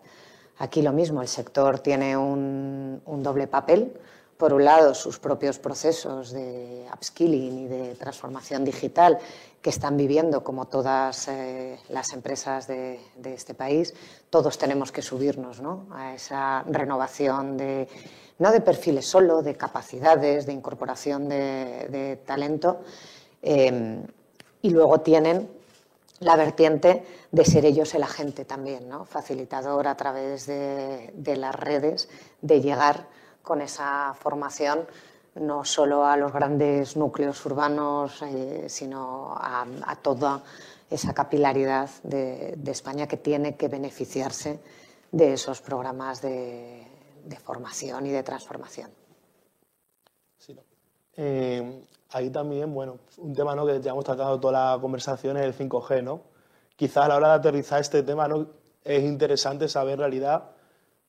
[0.59, 3.99] Aquí lo mismo, el sector tiene un doble papel
[4.41, 9.19] por un lado, sus propios procesos de upskilling y de transformación digital
[9.61, 13.93] que están viviendo, como todas eh, las empresas de, este país,
[14.31, 17.87] todos tenemos que subirnos a esa renovación de,
[18.39, 22.79] no de perfiles solo, de capacidades, de incorporación de, talento.
[23.43, 24.01] Eh,
[24.63, 25.51] y luego tienen
[26.19, 29.05] la vertiente de ser ellos el agente también, ¿no?
[29.05, 32.09] facilitador a través de, de las redes,
[32.41, 34.87] de llegar con esa formación
[35.35, 39.65] no solo a los grandes núcleos urbanos, eh, sino a,
[40.01, 40.43] toda
[40.89, 44.59] esa capilaridad de, España que tiene que beneficiarse
[45.11, 46.87] de esos programas de,
[47.43, 48.89] formación y de transformación.
[51.15, 53.65] Eh, ahí también, bueno, un tema ¿no?
[53.65, 56.21] que ya hemos tratado toda la conversación es el 5G, ¿no?
[56.75, 58.47] Quizás a la hora de aterrizar este tema ¿no?
[58.83, 60.51] es interesante saber en realidad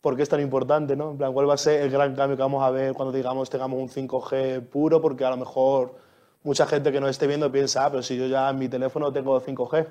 [0.03, 1.13] por qué es tan importante, ¿no?
[1.13, 3.49] En plan, ¿cuál va a ser el gran cambio que vamos a ver cuando digamos
[3.49, 5.01] tengamos un 5G puro?
[5.01, 5.95] Porque a lo mejor
[6.43, 9.13] mucha gente que nos esté viendo piensa, ah, pero si yo ya en mi teléfono
[9.13, 9.87] tengo 5G.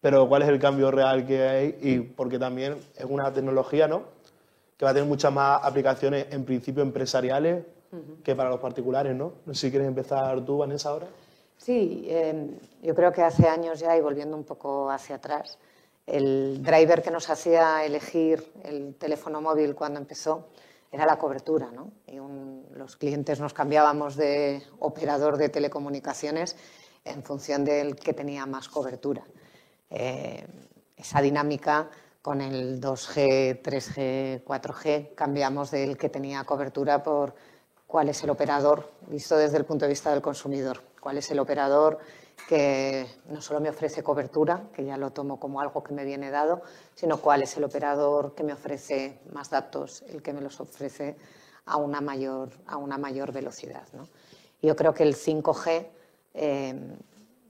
[0.00, 1.78] Pero ¿cuál es el cambio real que hay?
[1.80, 4.02] Y porque también es una tecnología, ¿no?
[4.76, 7.64] Que va a tener muchas más aplicaciones en principio empresariales
[8.24, 9.32] que para los particulares, ¿no?
[9.46, 11.06] No sé si quieres empezar tú, Vanessa, ahora.
[11.56, 15.56] Sí, eh, yo creo que hace años ya, y volviendo un poco hacia atrás,
[16.06, 20.48] el driver que nos hacía elegir el teléfono móvil cuando empezó
[20.90, 21.70] era la cobertura.
[21.72, 21.92] ¿no?
[22.06, 22.16] Y
[22.76, 26.56] los clientes nos cambiábamos de operador de telecomunicaciones
[27.04, 29.24] en función del que tenía más cobertura.
[29.90, 30.46] Eh,
[30.96, 31.90] esa dinámica
[32.22, 37.34] con el 2G, 3G, 4G, cambiamos del que tenía cobertura por
[37.86, 41.38] cuál es el operador, visto desde el punto de vista del consumidor, cuál es el
[41.38, 41.98] operador
[42.48, 46.30] que no solo me ofrece cobertura, que ya lo tomo como algo que me viene
[46.30, 46.62] dado,
[46.94, 51.16] sino cuál es el operador que me ofrece más datos, el que me los ofrece
[51.66, 53.86] a una mayor, a una mayor velocidad.
[54.62, 55.86] Yo creo que el 5G,
[56.34, 56.96] eh,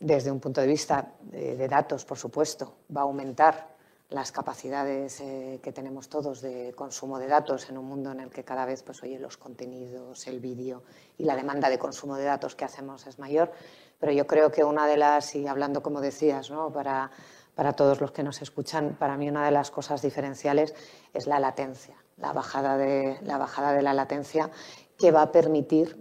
[0.00, 3.76] desde un punto de vista de, datos, por supuesto, va a aumentar
[4.08, 8.30] las capacidades eh, que tenemos todos de consumo de datos en un mundo en el
[8.30, 10.84] que cada vez pues, oye, los contenidos, el vídeo
[11.18, 13.52] y la demanda de consumo de datos que hacemos es mayor.
[13.98, 16.72] Pero yo creo que una de las, y hablando como decías, ¿no?
[16.72, 17.10] para,
[17.54, 20.74] para todos los que nos escuchan, para mí una de las cosas diferenciales
[21.14, 24.50] es la latencia, la bajada de la, bajada de la latencia
[24.98, 25.96] que va a permitir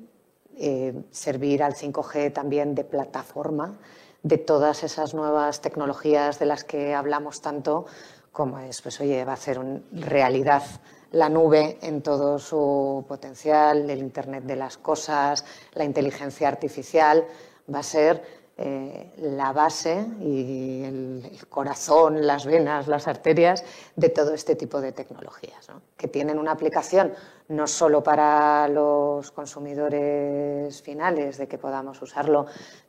[0.58, 3.78] eh, servir al 5G también de plataforma
[4.24, 7.86] de todas esas nuevas tecnologías de las que hablamos tanto,
[8.32, 10.64] como es, pues oye, va a hacer realidad
[11.12, 17.26] la nube en todo su potencial, el Internet de las cosas, la inteligencia artificial
[17.74, 23.66] va a ser eh, la base y el, corazón, las venas, las arterias
[23.98, 27.14] de todo este tipo de tecnologías, que tienen una aplicación
[27.50, 32.46] no solo para los consumidores finales, de que podamos usarlo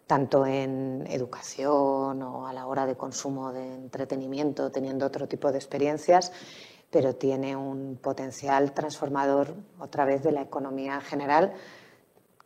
[0.07, 5.59] tanto en educación o a la hora de consumo de entretenimiento, teniendo otro tipo de
[5.59, 6.31] experiencias,
[6.91, 11.55] pero tiene un potencial transformador otra vez de la economía en general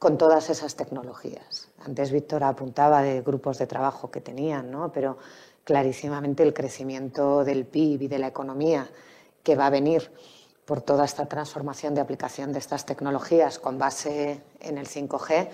[0.01, 1.69] con todas esas tecnologías.
[1.85, 4.91] Antes Víctor apuntaba de grupos de trabajo que tenían, ¿no?
[4.91, 5.19] pero
[5.63, 8.89] clarísimamente el crecimiento del PIB y de la economía
[9.43, 10.11] que va a venir
[10.65, 15.51] por toda esta transformación de aplicación de estas tecnologías con base en el 5G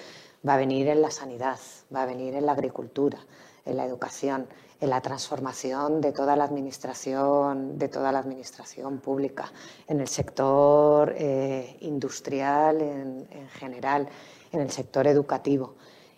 [0.47, 1.59] va a venir en la sanidad,
[1.93, 3.19] va a venir en la agricultura,
[3.65, 4.47] en la educación,
[4.81, 9.51] en la transformación de toda la administración, de toda la administración pública,
[9.89, 14.09] en el sector eh, industrial en, general,
[14.57, 15.75] en el sector educativo.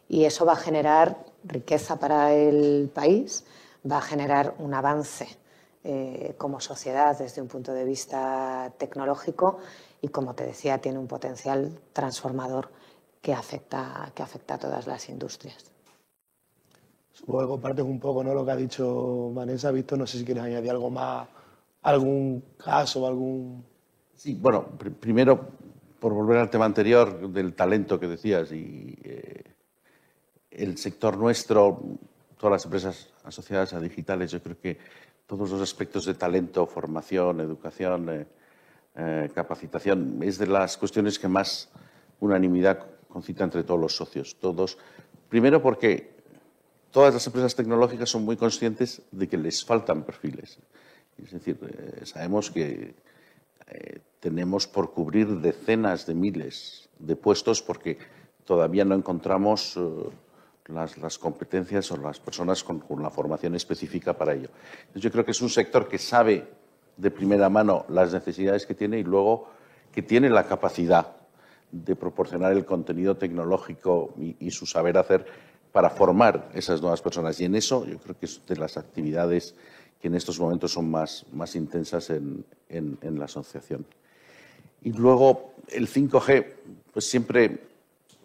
[0.08, 3.44] Y eso va a generar riqueza para el país,
[3.90, 5.28] va a generar un avance
[5.84, 9.58] eh, como sociedad desde un punto de vista tecnológico
[10.00, 12.70] y, como te decía, tiene un potencial transformador
[13.20, 15.70] que afecta, que afecta a todas las industrias.
[17.12, 18.32] Supongo que compartes un poco ¿no?
[18.32, 19.72] lo que ha dicho Vanessa.
[19.72, 21.28] Visto, no sé si quieres añadir algo más,
[21.82, 23.64] algún caso, algún...
[24.14, 24.66] Sí, bueno,
[25.00, 25.48] primero,
[25.98, 29.44] por volver al tema anterior del talento que decías, y eh,
[30.50, 31.80] el sector nuestro,
[32.36, 34.78] todas las empresas asociadas a digitales, yo creo que
[35.26, 38.26] todos los aspectos de talento, formación, educación, eh,
[38.96, 41.68] eh, capacitación, es de las cuestiones que más
[42.20, 44.36] unanimidad concita entre todos los socios.
[44.40, 44.78] Todos,
[45.28, 46.10] primero porque
[46.90, 50.58] todas las empresas tecnológicas son muy conscientes de que les faltan perfiles.
[51.22, 52.94] Es decir, eh, sabemos que
[53.70, 57.98] eh, tenemos por cubrir decenas de miles de puestos porque
[58.44, 59.82] todavía no encontramos eh,
[60.68, 64.48] las, competencias o las personas con, la formación específica para ello.
[64.94, 66.46] yo creo que es un sector que sabe
[66.96, 69.50] de primera mano las necesidades que tiene y luego
[69.92, 71.16] que tiene la capacidad
[71.70, 75.26] de proporcionar el contenido tecnológico y su saber hacer
[75.72, 77.40] para formar esas nuevas personas.
[77.40, 79.54] Y en eso yo creo que es de las actividades
[80.00, 83.84] que en estos momentos son más, más intensas en, en, la asociación.
[84.82, 86.46] Y luego el 5G,
[86.92, 87.58] pues siempre,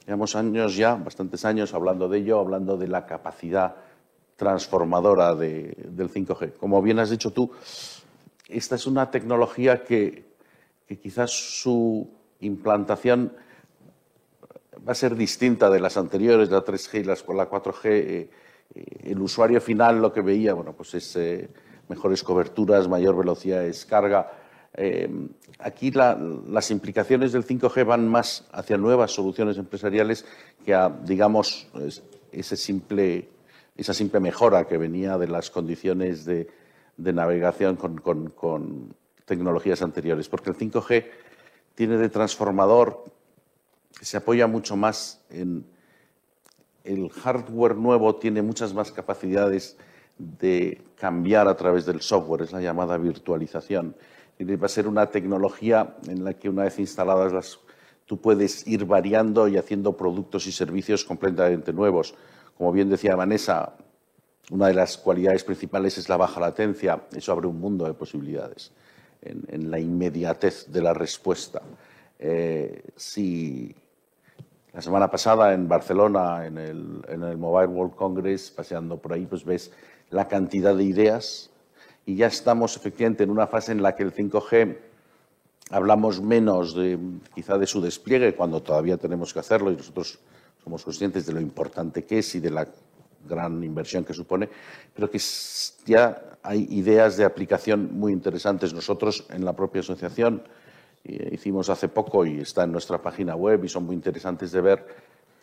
[0.06, 3.76] llevamos años ya, bastantes años hablando de ello, hablando de la capacidad
[4.36, 6.54] transformadora de, del 5G.
[6.58, 7.52] Como bien has dicho tú,
[8.48, 10.26] esta es una tecnología que,
[10.88, 12.08] que quizás su
[12.40, 13.34] implantación
[14.88, 18.30] va a ser distinta de las anteriores, la 3G y la 4G.
[18.74, 21.50] Eh, eh, el usuario final lo que veía, bueno, pues es eh,
[21.90, 24.32] mejores coberturas, mayor velocidad de descarga.
[25.60, 30.26] aquí las implicaciones del 5G van más hacia nuevas soluciones empresariales
[30.66, 31.68] que a, digamos,
[32.32, 33.30] ese simple,
[33.78, 36.48] esa simple mejora que venía de las condiciones de,
[36.98, 37.98] navegación con,
[38.30, 38.96] con
[39.26, 40.28] tecnologías anteriores.
[40.30, 41.06] Porque el 5G
[41.76, 43.04] tiene de transformador
[43.98, 45.66] que se apoya mucho más en
[46.84, 49.78] el hardware nuevo, tiene muchas más capacidades
[50.18, 53.96] de cambiar a través del software, es la llamada virtualización.
[54.38, 57.60] Y va a ser una tecnología en la que una vez instaladas las,
[58.06, 62.16] tú puedes ir variando y haciendo productos y servicios completamente nuevos.
[62.58, 63.76] Como bien decía Vanessa,
[64.52, 67.04] una de las cualidades principales es la baja latencia.
[67.16, 68.72] Eso abre un mundo de posibilidades
[69.22, 71.62] en, la inmediatez de la respuesta.
[72.20, 73.74] Eh, si
[74.74, 79.72] la semana pasada en Barcelona, en el, Mobile World Congress, paseando por ahí, pues ves
[80.10, 81.52] la cantidad de ideas
[82.06, 84.78] y ya estamos efectivamente en una fase en la que el 5G
[85.70, 86.98] hablamos menos de
[87.36, 90.20] quizá de su despliegue cuando todavía tenemos que hacerlo y nosotros
[90.64, 92.68] somos conscientes de lo importante que es y de la
[93.30, 94.50] gran inversión que supone,
[94.94, 95.20] pero que
[95.86, 98.74] ya hay ideas de aplicación muy interesantes.
[98.74, 100.44] Nosotros en la propia asociación
[101.04, 104.86] hicimos hace poco y está en nuestra página web y son muy interesantes de ver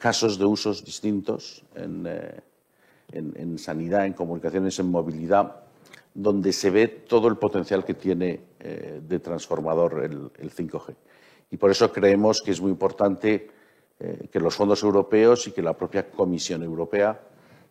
[0.01, 2.41] casos de usos distintos en, eh,
[3.13, 5.57] en, sanidad, en comunicaciones, en movilidad,
[6.15, 10.95] donde se ve todo el potencial que tiene eh, de transformador el, 5G.
[11.51, 13.51] Y por eso creemos que es muy importante
[13.99, 17.21] eh, que los fondos europeos y que la propia Comisión Europea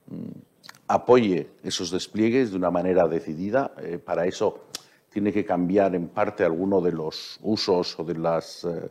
[0.07, 0.39] mm,
[0.87, 3.71] apoye esos despliegues de una manera decidida.
[4.05, 4.65] para eso
[5.09, 8.89] tiene que cambiar en parte alguno de los usos o de los eh,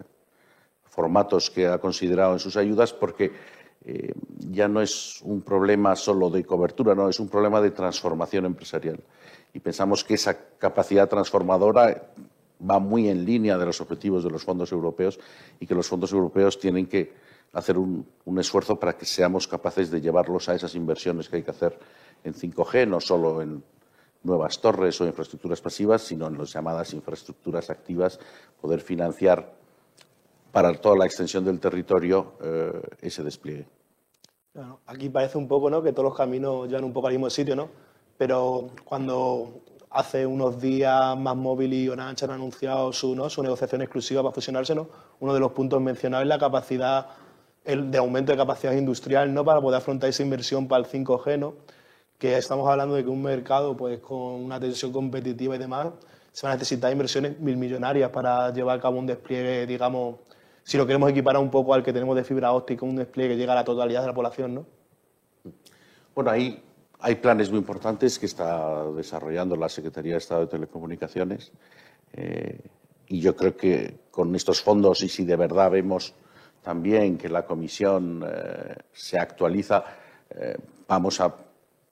[0.84, 3.32] formatos que ha considerado en sus ayudas porque
[3.84, 4.12] eh,
[4.50, 9.00] ya no es un problema solo de cobertura, no, es un problema de transformación empresarial.
[9.54, 12.10] Y pensamos que esa capacidad transformadora
[12.68, 15.18] va muy en línea de los objetivos de los fondos europeos
[15.60, 17.12] y que los fondos europeos tienen que
[17.52, 18.06] hacer un,
[18.38, 21.78] esfuerzo para que seamos capaces de llevarlos a esas inversiones que hay que hacer
[22.24, 23.62] en 5G, no solo en
[24.22, 28.18] nuevas torres o infraestructuras pasivas, sino en las llamadas infraestructuras activas,
[28.60, 29.52] poder financiar
[30.52, 33.66] para toda la extensión del territorio eh, ese despliegue.
[34.86, 35.82] aquí parece un poco ¿no?
[35.82, 37.68] que todos los caminos llevan un poco al mismo sitio, ¿no?
[38.16, 39.60] pero cuando
[39.90, 43.30] hace unos días Más Móvil y Orange han anunciado su, ¿no?
[43.30, 44.88] su negociación exclusiva para fusionarse, ¿no?
[45.20, 47.06] uno de los puntos mencionados es la capacidad
[47.64, 49.44] el de aumento de capacidad industrial ¿no?
[49.44, 51.54] para poder afrontar esa inversión para el 5G, ¿no?
[52.18, 55.88] Que estamos hablando de que un mercado pues, con una tensión competitiva y demás
[56.32, 60.16] se va a necesitar inversiones mil millonarias para llevar a cabo un despliegue, digamos,
[60.62, 63.40] si lo queremos equiparar un poco al que tenemos de fibra óptica, un despliegue que
[63.40, 64.66] llega a la totalidad de la población, ¿no?
[66.14, 66.62] Bueno, ahí
[67.00, 71.52] hay planes muy importantes que está desarrollando la Secretaría de Estado de Telecomunicaciones
[72.12, 72.60] eh,
[73.06, 76.14] y yo creo que con estos fondos y si de verdad vemos
[76.62, 79.84] también que la Comisión eh, se actualiza,
[80.30, 80.56] eh,
[80.86, 81.34] vamos a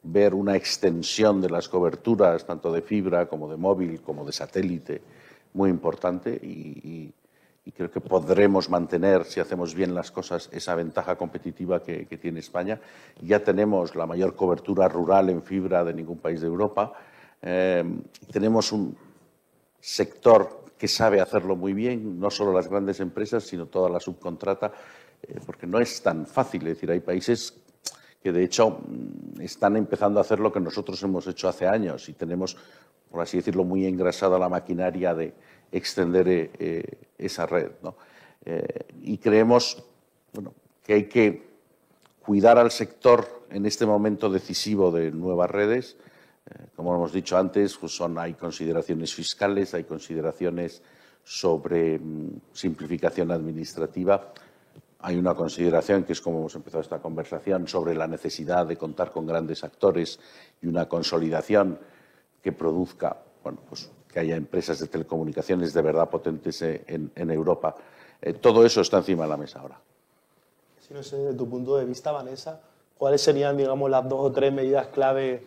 [0.07, 5.03] ver una extensión de las coberturas, tanto de fibra como de móvil, como de satélite,
[5.55, 7.13] muy importante y
[7.77, 12.81] creo que podremos mantener, si hacemos bien las cosas, esa ventaja competitiva que, tiene España.
[13.21, 16.93] Ya tenemos la mayor cobertura rural en fibra de ningún país de Europa.
[17.43, 17.85] Eh,
[18.33, 18.97] tenemos un
[19.81, 24.73] sector que sabe hacerlo muy bien, no solo las grandes empresas, sino toda la subcontrata,
[25.23, 26.63] eh, porque no es tan fácil.
[26.63, 27.53] Es decir, hay países
[28.27, 32.09] que de hecho mm, están empezando a hacer lo que nosotros hemos hecho hace años
[32.09, 32.57] y tenemos,
[33.09, 35.33] por así decirlo, muy engrasada la maquinaria de,
[35.71, 36.83] extender eh, eh,
[37.19, 37.71] esa red.
[38.45, 39.81] Eh, y creemos
[40.83, 41.47] que hay que
[42.21, 45.97] cuidar al sector en este momento decisivo de nuevas redes.
[46.75, 50.83] como hemos dicho antes, pues son, hay consideraciones fiscales, hay consideraciones
[51.23, 54.33] sobre mm, simplificación administrativa.
[55.01, 59.13] Hay una consideración, que es como hemos empezado esta conversación, sobre la necesidad de contar
[59.13, 60.19] con grandes actores
[60.63, 61.79] y una consolidación
[62.43, 63.17] que produzca
[63.47, 67.77] bueno, pues que haya empresas de telecomunicaciones de verdad potentes en, Europa.
[68.21, 69.79] Eh, todo eso está encima de la mesa ahora.
[70.81, 72.61] Si no sé, desde tu punto de vista, Vanessa,
[72.99, 75.47] ¿cuáles serían, digamos, las dos o tres medidas clave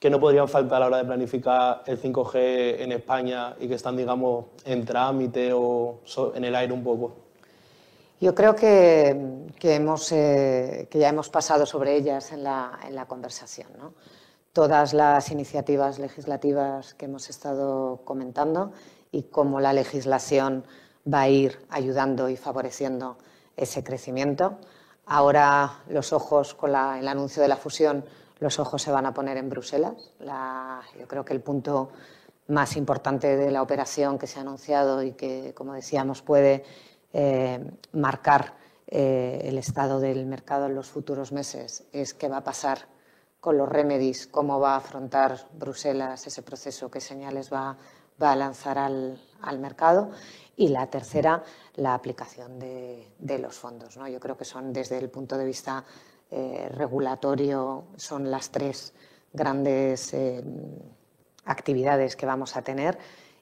[0.00, 3.74] que no podrían faltar a la hora de planificar el 5G en España y que
[3.74, 6.00] están, digamos, en trámite o
[6.34, 7.25] en el aire un poco?
[8.20, 13.68] Yo creo eh, que ya hemos pasado sobre ellas en la, en la conversación.
[13.78, 13.92] ¿no?
[14.56, 18.72] todas las iniciativas legislativas que hemos estado comentando
[19.12, 20.64] y cómo la legislación
[21.06, 23.18] va a ir ayudando y favoreciendo
[23.54, 24.56] ese crecimiento.
[25.04, 28.06] Ahora los ojos, con el anuncio de la fusión,
[28.40, 30.14] los ojos se van a poner en Bruselas.
[30.98, 31.90] yo creo que el punto
[32.48, 36.64] más importante de la operación que se ha anunciado y que, como decíamos, puede
[37.92, 38.54] marcar
[38.88, 42.86] eh, el estado del mercado en los futuros meses es qué va a pasar
[43.40, 47.76] con los remedies, cómo va a afrontar Bruselas ese proceso, qué señales va,
[48.20, 49.18] a lanzar al,
[49.58, 50.10] mercado.
[50.56, 51.42] Y la tercera,
[51.74, 53.96] la aplicación de, los fondos.
[53.96, 54.08] ¿no?
[54.08, 55.84] Yo creo que son, desde el punto de vista
[56.30, 58.94] eh, regulatorio, son las tres
[59.32, 60.42] grandes eh,
[61.44, 62.98] actividades que vamos a tener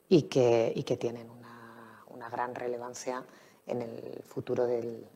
[0.08, 3.24] y que, que tienen una, una, gran relevancia
[3.66, 5.06] en el futuro del,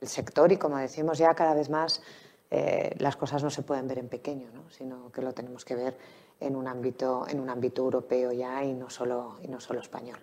[0.00, 2.02] del sector y, como decimos ya cada vez más,
[2.50, 5.96] eh, las cosas no se pueden ver en pequeño, sino que lo tenemos que ver
[6.40, 10.18] en un ámbito, en un ámbito europeo ya y no, solo, y no solo español.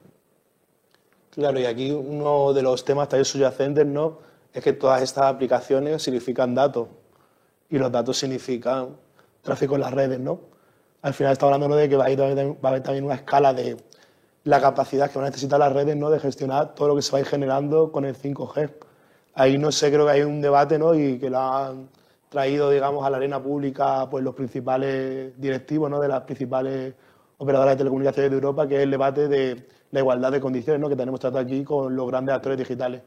[1.31, 4.19] Claro, y aquí uno de los temas también subyacentes ¿no?
[4.53, 6.87] es que todas estas aplicaciones significan datos
[7.69, 8.97] y los datos significan
[9.41, 10.19] tráfico en las redes.
[10.19, 10.39] ¿no?
[11.01, 13.77] Al final está hablando de que va a, haber también una escala de
[14.43, 16.09] la capacidad que van a necesitar las redes ¿no?
[16.09, 18.71] de gestionar todo lo que se va a ir generando con el 5G.
[19.35, 20.93] Ahí no sé, creo que hay un debate ¿no?
[20.95, 21.89] y que la han
[22.29, 25.99] traído, digamos, a la arena pública pues, los principales directivos ¿no?
[25.99, 26.93] de las principales
[27.37, 30.89] operadoras de telecomunicaciones de Europa, que es el debate de la igualdad de condiciones ¿no?
[30.89, 33.01] que tenemos tratado aquí con los grandes actores digitales.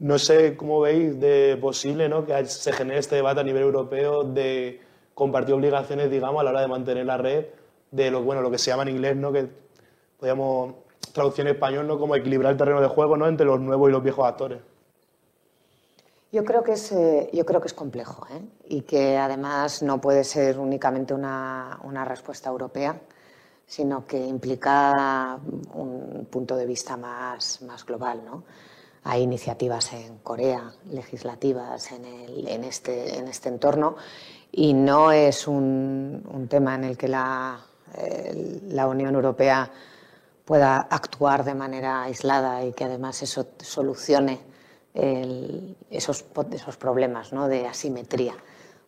[0.00, 2.26] No sé cómo veis de posible ¿no?
[2.26, 4.80] que se genere este debate a nivel europeo de
[5.14, 7.46] compartir obligaciones, digamos, a la hora de mantener la red,
[7.90, 9.32] de lo, bueno, lo que se llama en inglés, ¿no?
[9.32, 9.48] que
[10.22, 10.74] podríamos
[11.12, 11.98] traducir en español, ¿no?
[11.98, 13.26] como equilibrar el terreno de juego ¿no?
[13.26, 14.60] entre los nuevos y los viejos actores.
[16.30, 18.40] Yo creo que es, eh, yo creo que es complejo ¿eh?
[18.68, 23.00] y que además no puede ser únicamente una, una, respuesta europea,
[23.66, 25.40] sino que implica
[25.74, 28.20] un punto de vista más, más global.
[28.24, 28.44] ¿no?
[29.02, 33.96] Hay iniciativas en Corea, legislativas en, el, en, este, en este entorno
[34.52, 37.58] y no es un, un tema en el que la,
[38.68, 39.68] la Unión Europea
[40.44, 44.40] pueda actuar de manera aislada y que además eso solucione
[44.94, 48.34] esos, esos problemas de asimetría,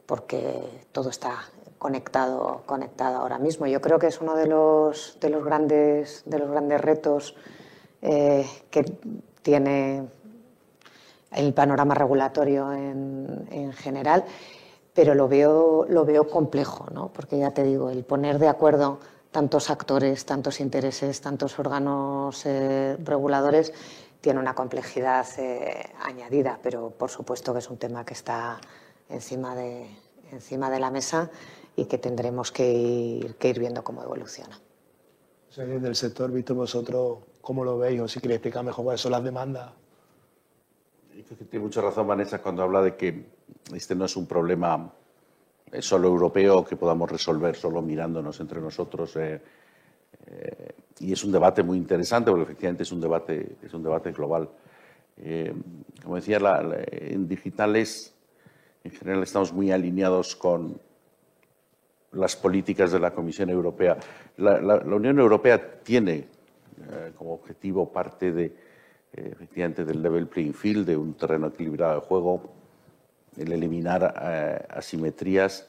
[0.07, 1.45] porque todo está
[1.79, 3.67] conectado, conectado ahora mismo.
[3.67, 7.35] Yo creo que es uno de los, de los, grandes, de los grandes retos
[8.03, 8.85] eh, que
[9.43, 10.07] tiene
[11.33, 14.25] el panorama regulatorio en, en, general,
[14.93, 17.09] pero lo veo, lo veo complejo, ¿no?
[17.09, 19.01] porque ya te digo, el poner de acuerdo
[19.35, 23.73] tantos actores, tantos intereses, tantos órganos eh, reguladores
[24.21, 28.61] tiene una complejidad eh, añadida, pero por supuesto que es un tema que está
[29.09, 29.91] encima de,
[30.31, 31.33] encima de la mesa
[31.75, 34.61] y que tendremos que ir, que ir viendo cómo evoluciona.
[35.51, 38.01] O del sector, visto vosotros, ¿cómo lo veis?
[38.01, 39.73] O si queréis explicar mejor cuáles son las demandas.
[41.51, 43.27] Tiene mucha razón Vanessa cuando habla de que
[43.75, 44.93] este no es un problema
[45.81, 49.17] solo europeo que podamos resolver solo mirándonos entre nosotros.
[49.17, 49.41] Eh,
[51.01, 54.49] y es un debate muy interesante porque efectivamente es un debate, es un debate global.
[55.17, 55.53] Eh,
[56.03, 56.39] como decía,
[56.91, 58.15] en digitales
[58.85, 60.79] en general estamos muy alineados con
[62.13, 63.97] las políticas de la Comisión Europea.
[64.37, 70.87] La, Unión Europea tiene eh, como objetivo parte de, eh, efectivamente, del level playing field,
[70.87, 72.53] de un terreno equilibrado de juego,
[73.37, 75.67] el eliminar asimetrías.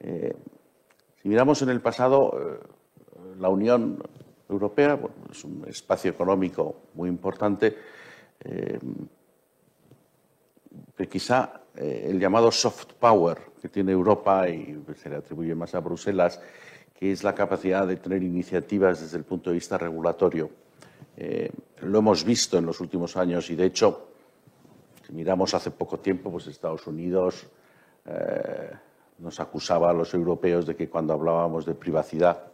[0.00, 2.60] si miramos en el pasado,
[3.38, 4.02] la Unión
[4.48, 4.98] Europea,
[5.30, 7.76] es un espacio económico muy importante,
[8.44, 8.78] eh,
[10.96, 15.74] que quizá eh, el llamado soft power que tiene Europa y se le atribuye más
[15.74, 16.40] a Bruselas,
[16.94, 20.50] que es la capacidad de tener iniciativas desde el punto de vista regulatorio.
[21.16, 21.50] Eh,
[21.82, 24.11] lo hemos visto en los últimos años y, de hecho,
[25.12, 27.46] miramos hace poco tiempo, pues Estados Unidos
[29.18, 32.52] nos acusaba a los europeos de que cuando hablábamos de privacidad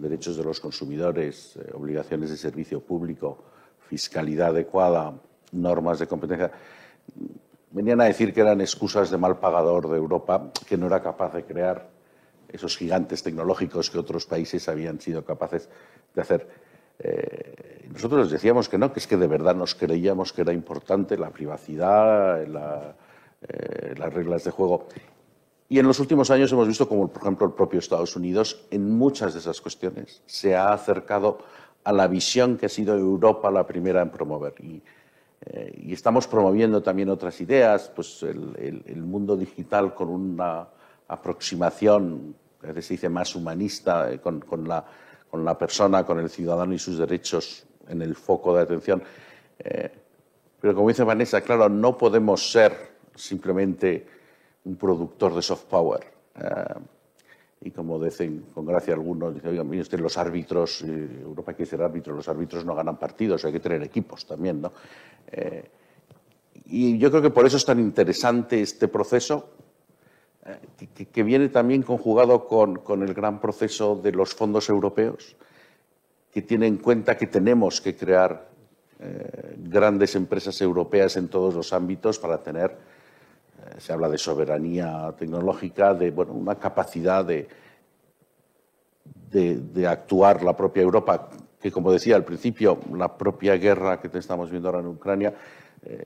[0.00, 3.44] derechos de los consumidores, eh, obligaciones de servicio público,
[3.88, 5.12] fiscalidad adecuada,
[5.52, 6.50] normas de competencia,
[7.70, 11.34] venían a decir que eran excusas de mal pagador de Europa, que no era capaz
[11.34, 11.88] de crear
[12.48, 15.68] esos gigantes tecnológicos que otros países habían sido capaces
[16.14, 16.48] de hacer.
[17.02, 20.52] Eh, nosotros les decíamos que no, que es que de verdad nos creíamos que era
[20.52, 24.86] importante la privacidad, eh, las reglas de juego.
[25.68, 28.90] Y en los últimos años hemos visto como, por ejemplo, el propio Estados Unidos, en
[28.90, 31.38] muchas de esas cuestiones, se ha acercado
[31.84, 34.54] a la visión que ha sido Europa la primera en promover.
[34.60, 34.82] Y,
[35.46, 40.68] eh, estamos promoviendo también otras ideas, pues el, mundo digital con una
[41.08, 44.84] aproximación, a veces se dice más humanista, eh, con, la,
[45.30, 49.02] con, la, persona, con el ciudadano y sus derechos en el foco de atención.
[49.58, 49.90] Eh,
[50.60, 54.06] pero como dice Vanessa, claro, no podemos ser simplemente
[54.64, 56.00] un productor de soft power.
[56.34, 56.74] Eh,
[57.62, 61.70] y como dicen con gracia algunos, dicen, oigan, mire usted, los árbitros, eh, Europa quiere
[61.70, 64.72] ser árbitro, los árbitros no ganan partidos, hay que tener equipos también, ¿no?
[65.30, 65.68] Eh,
[66.66, 69.50] y yo creo que por eso es tan interesante este proceso,
[71.12, 75.36] que, viene también conjugado con, con, el gran proceso de los fondos europeos,
[76.32, 78.48] que tiene en cuenta que tenemos que crear
[79.56, 82.76] grandes empresas europeas en todos los ámbitos para tener
[83.60, 87.48] eh, se habla de soberanía tecnológica, de bueno, una capacidad de,
[89.30, 91.28] de, actuar la propia Europa,
[91.60, 95.34] que como decía al principio, la propia guerra que estamos viendo ahora en Ucrania
[95.82, 96.04] eh,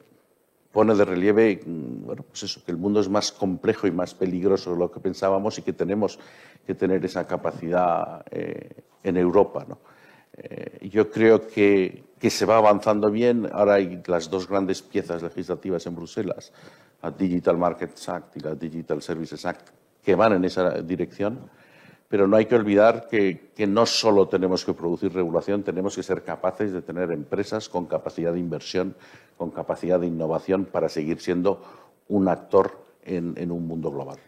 [0.74, 4.12] pone de relieve mm, bueno, pues eso, que el mundo es más complejo y más
[4.12, 6.18] peligroso de lo que pensábamos y que tenemos
[6.66, 9.64] que tener esa capacidad eh, en Europa.
[9.66, 9.78] ¿no?
[10.82, 13.48] yo creo que, que se va avanzando bien.
[13.52, 16.52] Ahora hay las dos grandes piezas legislativas en Bruselas
[17.04, 19.68] la Digital Markets Act y la Digital Services Act,
[20.02, 21.38] que van en esa dirección,
[22.14, 26.22] pero no hay que olvidar que, no solo tenemos que producir regulación, tenemos que ser
[26.22, 28.94] capaces de tener empresas con capacidad de inversión,
[29.36, 31.60] con capacidad de innovación para seguir siendo
[32.06, 34.18] un actor en, un mundo global.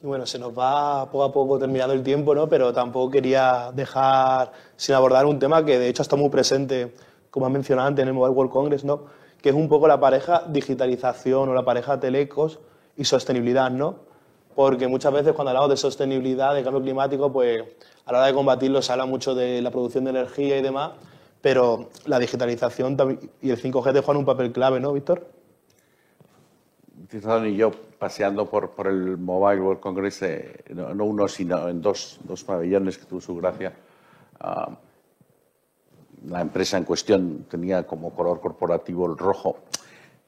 [0.00, 2.48] Y bueno, se nos va poco a poco terminando el tiempo, ¿no?
[2.48, 6.94] pero tampoco quería dejar sin abordar un tema que de hecho está muy presente,
[7.28, 9.06] como ha mencionado antes, en el Mobile World Congress, ¿no?
[9.42, 12.60] que es un poco la pareja digitalización o la pareja telecos
[12.96, 14.05] y sostenibilidad, ¿no?
[14.56, 17.62] Porque muchas veces cuando hablamos de sostenibilidad, de cambio climático, pues
[18.06, 20.92] a la hora de combatirlo se habla mucho de la producción de energía y demás,
[21.42, 22.96] pero la digitalización
[23.42, 25.28] y el 5G te juegan un papel clave, ¿no, Víctor?
[27.46, 32.18] y yo paseando por, por el Mobile World Congress, eh, no, uno, sino en dos,
[32.24, 33.72] dos pabellones que tuvo su gracia,
[34.40, 34.70] ah,
[36.26, 39.58] la empresa en cuestión tenía como color corporativo el rojo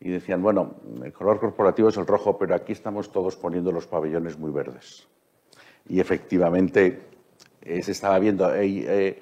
[0.00, 3.86] y decían, bueno, el color corporativo es el rojo, pero aquí estamos todos poniendo los
[3.86, 5.06] pabellones muy verdes.
[5.88, 7.00] Y efectivamente
[7.62, 9.20] eh, se estaba viendo, eh,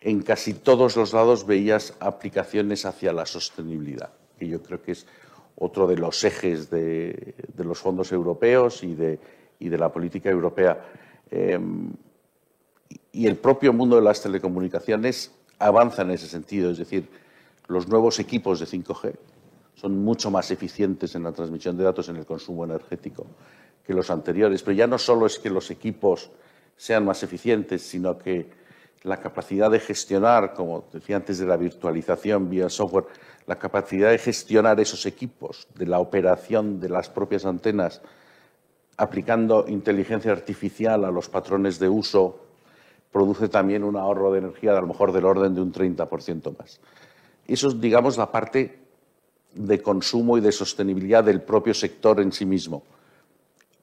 [0.00, 4.12] en casi todos los lados veías aplicaciones hacia la sostenibilidad.
[4.38, 5.06] que yo creo que es
[5.56, 9.18] otro de los ejes de, los fondos europeos y de,
[9.60, 10.80] la política europea.
[11.30, 11.92] Em,
[13.10, 17.08] y el propio mundo de las telecomunicaciones avanza en ese sentido, es decir,
[17.66, 19.14] los nuevos equipos de 5G
[19.78, 23.26] son mucho más eficientes en la transmisión de datos en el consumo energético
[23.86, 24.62] que los anteriores.
[24.62, 26.30] Pero ya no solo es que los equipos
[26.76, 28.50] sean más eficientes, sino que
[29.04, 33.06] la capacidad de gestionar, como decía antes de la virtualización vía software,
[33.46, 38.02] la capacidad de gestionar esos equipos, de la operación de las propias antenas,
[38.96, 42.40] aplicando inteligencia artificial a los patrones de uso,
[43.12, 46.58] produce también un ahorro de energía de a lo mejor del orden de un 30%
[46.58, 46.80] más.
[47.46, 48.87] Eso es, digamos, la parte
[49.54, 52.82] de consumo y de sostenibilidad del propio sector en sí mismo.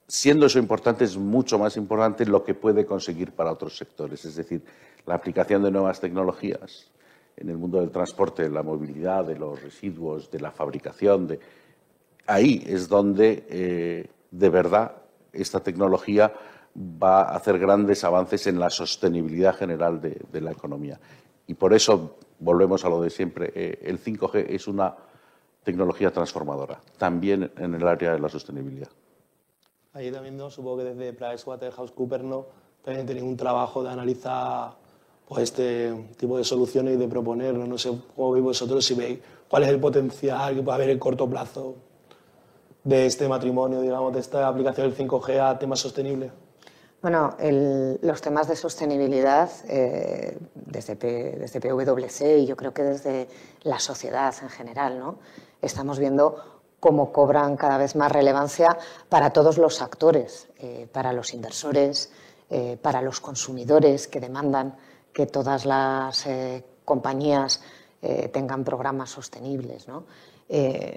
[0.08, 4.36] Siendo eso importante, es mucho más importante lo que puede conseguir para otros sectores, es
[4.36, 4.62] decir,
[5.04, 6.90] la aplicación de nuevas tecnologías
[7.36, 11.26] en el mundo del transporte, de la movilidad, de los residuos, de la fabricación.
[11.26, 11.40] De...
[12.26, 14.92] Ahí es donde, eh, de verdad,
[15.32, 16.32] esta tecnología
[16.74, 20.98] va a hacer grandes avances en la sostenibilidad general de, la economía.
[21.46, 23.52] Y por eso volvemos a lo de siempre.
[23.54, 24.94] Eh, el 5G es una
[25.66, 28.88] tecnología transformadora, también en el área de la sostenibilidad.
[29.94, 30.48] Ahí también, ¿no?
[30.48, 32.46] supongo que desde PricewaterhouseCoopers ¿no?
[32.84, 34.76] también tenéis un trabajo de analizar
[35.26, 39.18] pues, este tipo de soluciones y de proponer, no sé cómo veis vosotros, si veis
[39.48, 41.74] cuál es el potencial que puede haber en corto plazo
[42.84, 46.30] de este matrimonio, digamos, de esta aplicación del 5G a temas sostenibles.
[47.02, 47.36] Bueno,
[48.02, 53.28] los temas de sostenibilidad eh, desde, desde PwC y yo creo que desde
[53.64, 55.18] la sociedad en general, ¿no?
[55.66, 58.76] Estamos viendo cómo cobran cada vez más relevancia
[59.08, 62.12] para todos los actores, eh, para los inversores,
[62.48, 64.76] eh, para los consumidores que demandan
[65.12, 66.28] que todas las
[66.84, 67.62] compañías
[68.32, 69.88] tengan programas sostenibles.
[69.88, 70.04] ¿no?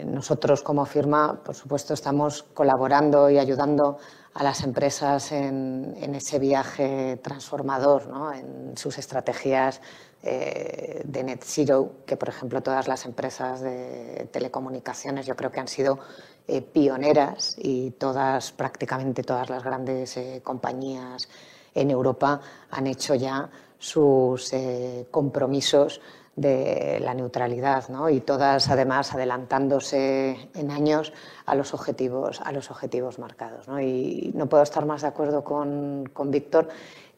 [0.05, 3.97] nosotros como firma, por supuesto, estamos colaborando y ayudando
[4.33, 9.81] a las empresas en, ese viaje transformador, en sus estrategias
[10.21, 15.61] eh, de net zero, que por ejemplo todas las empresas de telecomunicaciones yo creo que
[15.61, 15.99] han sido
[16.45, 21.29] eh, pioneras y todas, prácticamente todas las grandes eh, compañías
[21.73, 24.53] en Europa han hecho ya sus
[25.09, 26.01] compromisos
[26.35, 28.09] de la neutralidad ¿no?
[28.09, 31.13] y todas además adelantándose en años
[31.45, 33.69] a los objetivos, a los objetivos marcados.
[33.69, 33.79] ¿no?
[33.79, 36.67] Y no puedo estar más de acuerdo con, con Víctor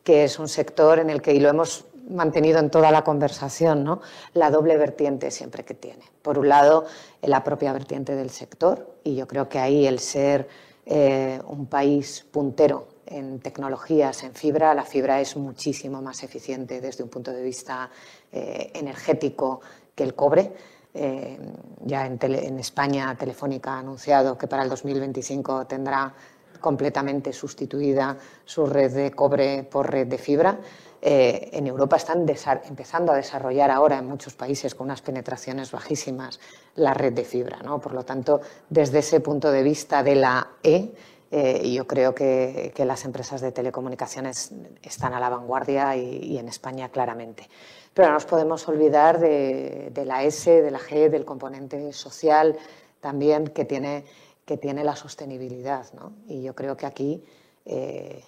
[0.04, 3.84] que es un sector en el que, y lo hemos mantenido en toda la conversación,
[3.84, 4.02] ¿no?
[4.34, 6.04] la doble vertiente siempre que tiene.
[6.22, 6.86] Por un lado,
[7.22, 10.48] la propia vertiente del sector, y yo creo que ahí el ser
[10.86, 17.04] eh, un país puntero en tecnologías, en fibra, la fibra es muchísimo más eficiente desde
[17.04, 17.90] un punto de vista
[18.32, 19.62] eh, energético
[19.94, 20.54] que el cobre.
[20.94, 21.38] Eh,
[21.86, 26.14] ya en, España Telefónica ha anunciado que para el 2025 tendrá
[26.60, 30.60] completamente sustituida su red de cobre por red de fibra.
[31.02, 36.40] Eh, en Europa están empezando a desarrollar ahora en muchos países con unas penetraciones bajísimas
[36.76, 37.60] la red de fibra.
[37.64, 37.80] ¿no?
[37.80, 40.94] Por lo tanto, desde ese punto de vista de la E,
[41.74, 44.52] yo creo que, las empresas de telecomunicaciones
[44.84, 47.48] están a la vanguardia y en España claramente.
[47.94, 52.58] Pero no nos podemos olvidar de, la S, de la G, del componente social
[53.02, 54.06] también que tiene,
[54.46, 55.86] que tiene la sostenibilidad.
[56.28, 57.24] Y yo creo que aquí
[57.66, 58.24] eh,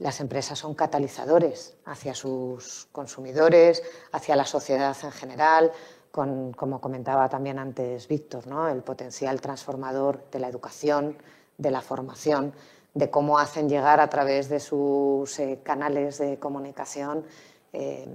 [0.00, 3.82] las empresas son catalizadores hacia sus consumidores,
[4.12, 5.72] hacia la sociedad en general,
[6.10, 8.68] con, como comentaba también antes Víctor, ¿no?
[8.68, 11.16] el potencial transformador de la educación,
[11.58, 12.54] de la formación,
[12.94, 17.24] de cómo hacen llegar a través de sus eh, canales de comunicación
[17.72, 18.08] eh,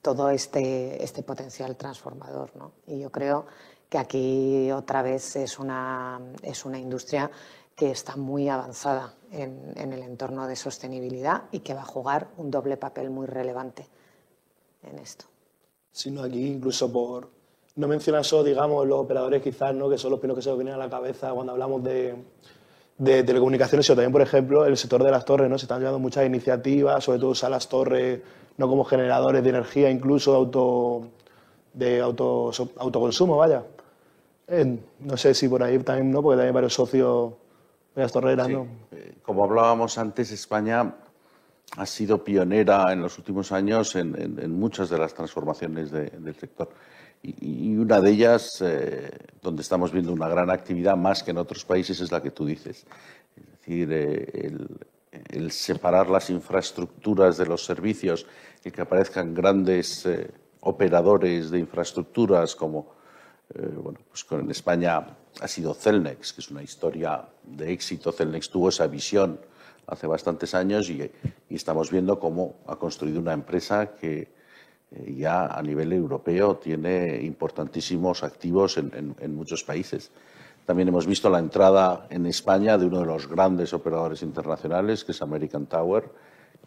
[0.00, 2.56] todo este, este potencial transformador.
[2.56, 2.72] ¿no?
[2.86, 3.46] Y yo creo
[3.90, 7.30] que aquí otra vez es una, es una industria
[7.80, 12.28] que está muy avanzada en, en, el entorno de sostenibilidad y que va a jugar
[12.36, 13.86] un doble papel muy relevante
[14.82, 15.24] en esto.
[15.90, 17.30] Sino aquí incluso por
[17.76, 19.88] no mencionar digamos, los operadores quizás, ¿no?
[19.88, 22.16] que son los primeros que se nos vienen a la cabeza cuando hablamos de,
[22.98, 25.56] de telecomunicaciones, sino también, por ejemplo, el sector de las torres, ¿no?
[25.56, 28.20] Se están llevando muchas iniciativas, sobre todo usar las torres
[28.58, 31.08] no como generadores de energía, incluso auto,
[31.72, 33.64] de auto, autoconsumo, vaya.
[34.98, 36.20] no sé si por ahí también, ¿no?
[36.20, 37.32] Porque también hay varios socios
[38.48, 38.68] ¿no?
[38.92, 40.94] Eh, como hablábamos antes, España
[41.76, 46.68] ha sido pionera en los últimos años en, muchas de las transformaciones del sector.
[47.22, 49.10] Y, una de ellas, eh,
[49.42, 52.46] donde estamos viendo una gran actividad más que en otros países, es la que tú
[52.46, 52.86] dices.
[53.36, 54.50] Es decir, eh,
[55.30, 58.26] el, separar las infraestructuras de los servicios
[58.64, 60.08] y que aparezcan grandes
[60.60, 62.94] operadores de infraestructuras como
[63.54, 65.04] bueno, pues con, España
[65.40, 68.12] ha sido Celnex, que es una historia de éxito.
[68.12, 69.38] Celnex tuvo esa visión
[69.86, 71.10] hace bastantes años y,
[71.48, 74.28] estamos viendo cómo ha construido una empresa que
[74.92, 80.10] eh, ya a nivel europeo tiene importantísimos activos en, muchos países.
[80.64, 85.12] También hemos visto la entrada en España de uno de los grandes operadores internacionales, que
[85.12, 86.08] es American Tower,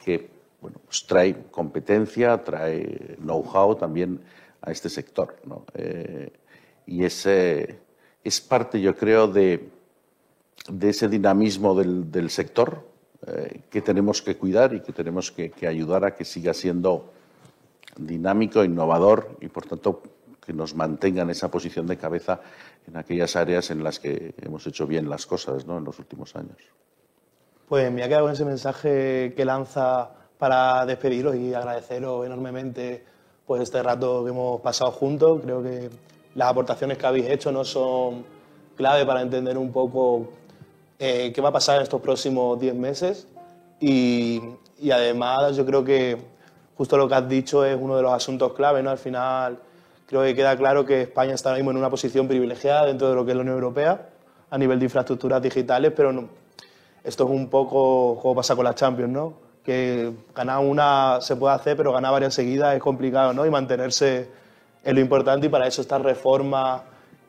[0.04, 0.30] que
[0.62, 4.20] bueno, pues trae competencia, trae know-how también
[4.62, 5.36] a este sector.
[5.76, 6.32] Eh,
[6.86, 7.80] y ese
[8.24, 9.70] es parte, yo creo, de,
[10.82, 12.88] ese dinamismo del, sector
[13.28, 17.12] eh, que tenemos que cuidar y que tenemos que, ayudar a que siga siendo
[17.98, 20.02] dinámico, innovador y, por tanto,
[20.46, 22.42] que nos mantenga en esa posición de cabeza
[22.88, 25.78] en aquellas áreas en las que hemos hecho bien las cosas ¿no?
[25.78, 26.58] en los últimos años.
[27.70, 33.04] Pues me ha quedado con ese mensaje que lanza para despediros y agradeceros enormemente
[33.46, 35.42] pues, este rato que hemos pasado juntos.
[35.42, 35.90] Creo que
[36.36, 38.26] las aportaciones que habéis hecho no son
[38.76, 40.30] clave para entender un poco
[41.00, 43.28] eh, qué va a pasar en estos próximos 10 meses
[43.80, 44.42] y,
[44.80, 46.18] y, además yo creo que
[46.76, 48.90] justo lo que has dicho es uno de los asuntos clave, ¿no?
[48.90, 49.60] Al final
[50.08, 53.16] creo que queda claro que España está ahora mismo en una posición privilegiada dentro de
[53.16, 54.10] lo que es la Unión Europea
[54.50, 56.30] a nivel de infraestructuras digitales, pero
[57.04, 59.34] esto es un poco como pasa con la Champions, ¿no?
[59.64, 63.46] Que ganar una se puede hacer, pero ganar varias seguidas es complicado, ¿no?
[63.46, 64.30] Y mantenerse
[64.84, 66.84] es lo importante y para eso esta reforma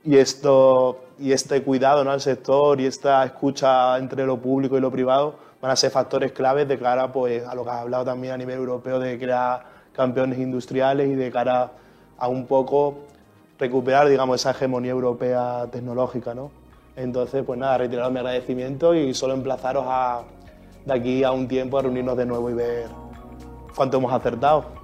[0.04, 2.10] y, esto, y este cuidado ¿no?
[2.10, 6.32] al sector y esta escucha entre lo público y lo privado van a ser factores
[6.32, 9.64] claves de cara pues, a lo que has hablado también a nivel europeo de crear
[9.94, 11.70] campeones industriales y de cara
[12.18, 12.98] a un poco
[13.58, 16.34] recuperar digamos, esa hegemonía europea tecnológica.
[16.34, 16.50] ¿no?
[16.96, 20.22] Entonces, pues nada, retiraros mi agradecimiento y solo emplazaros a,
[20.84, 22.86] de aquí a un tiempo a reunirnos de nuevo y ver
[23.74, 24.83] cuánto hemos acertado.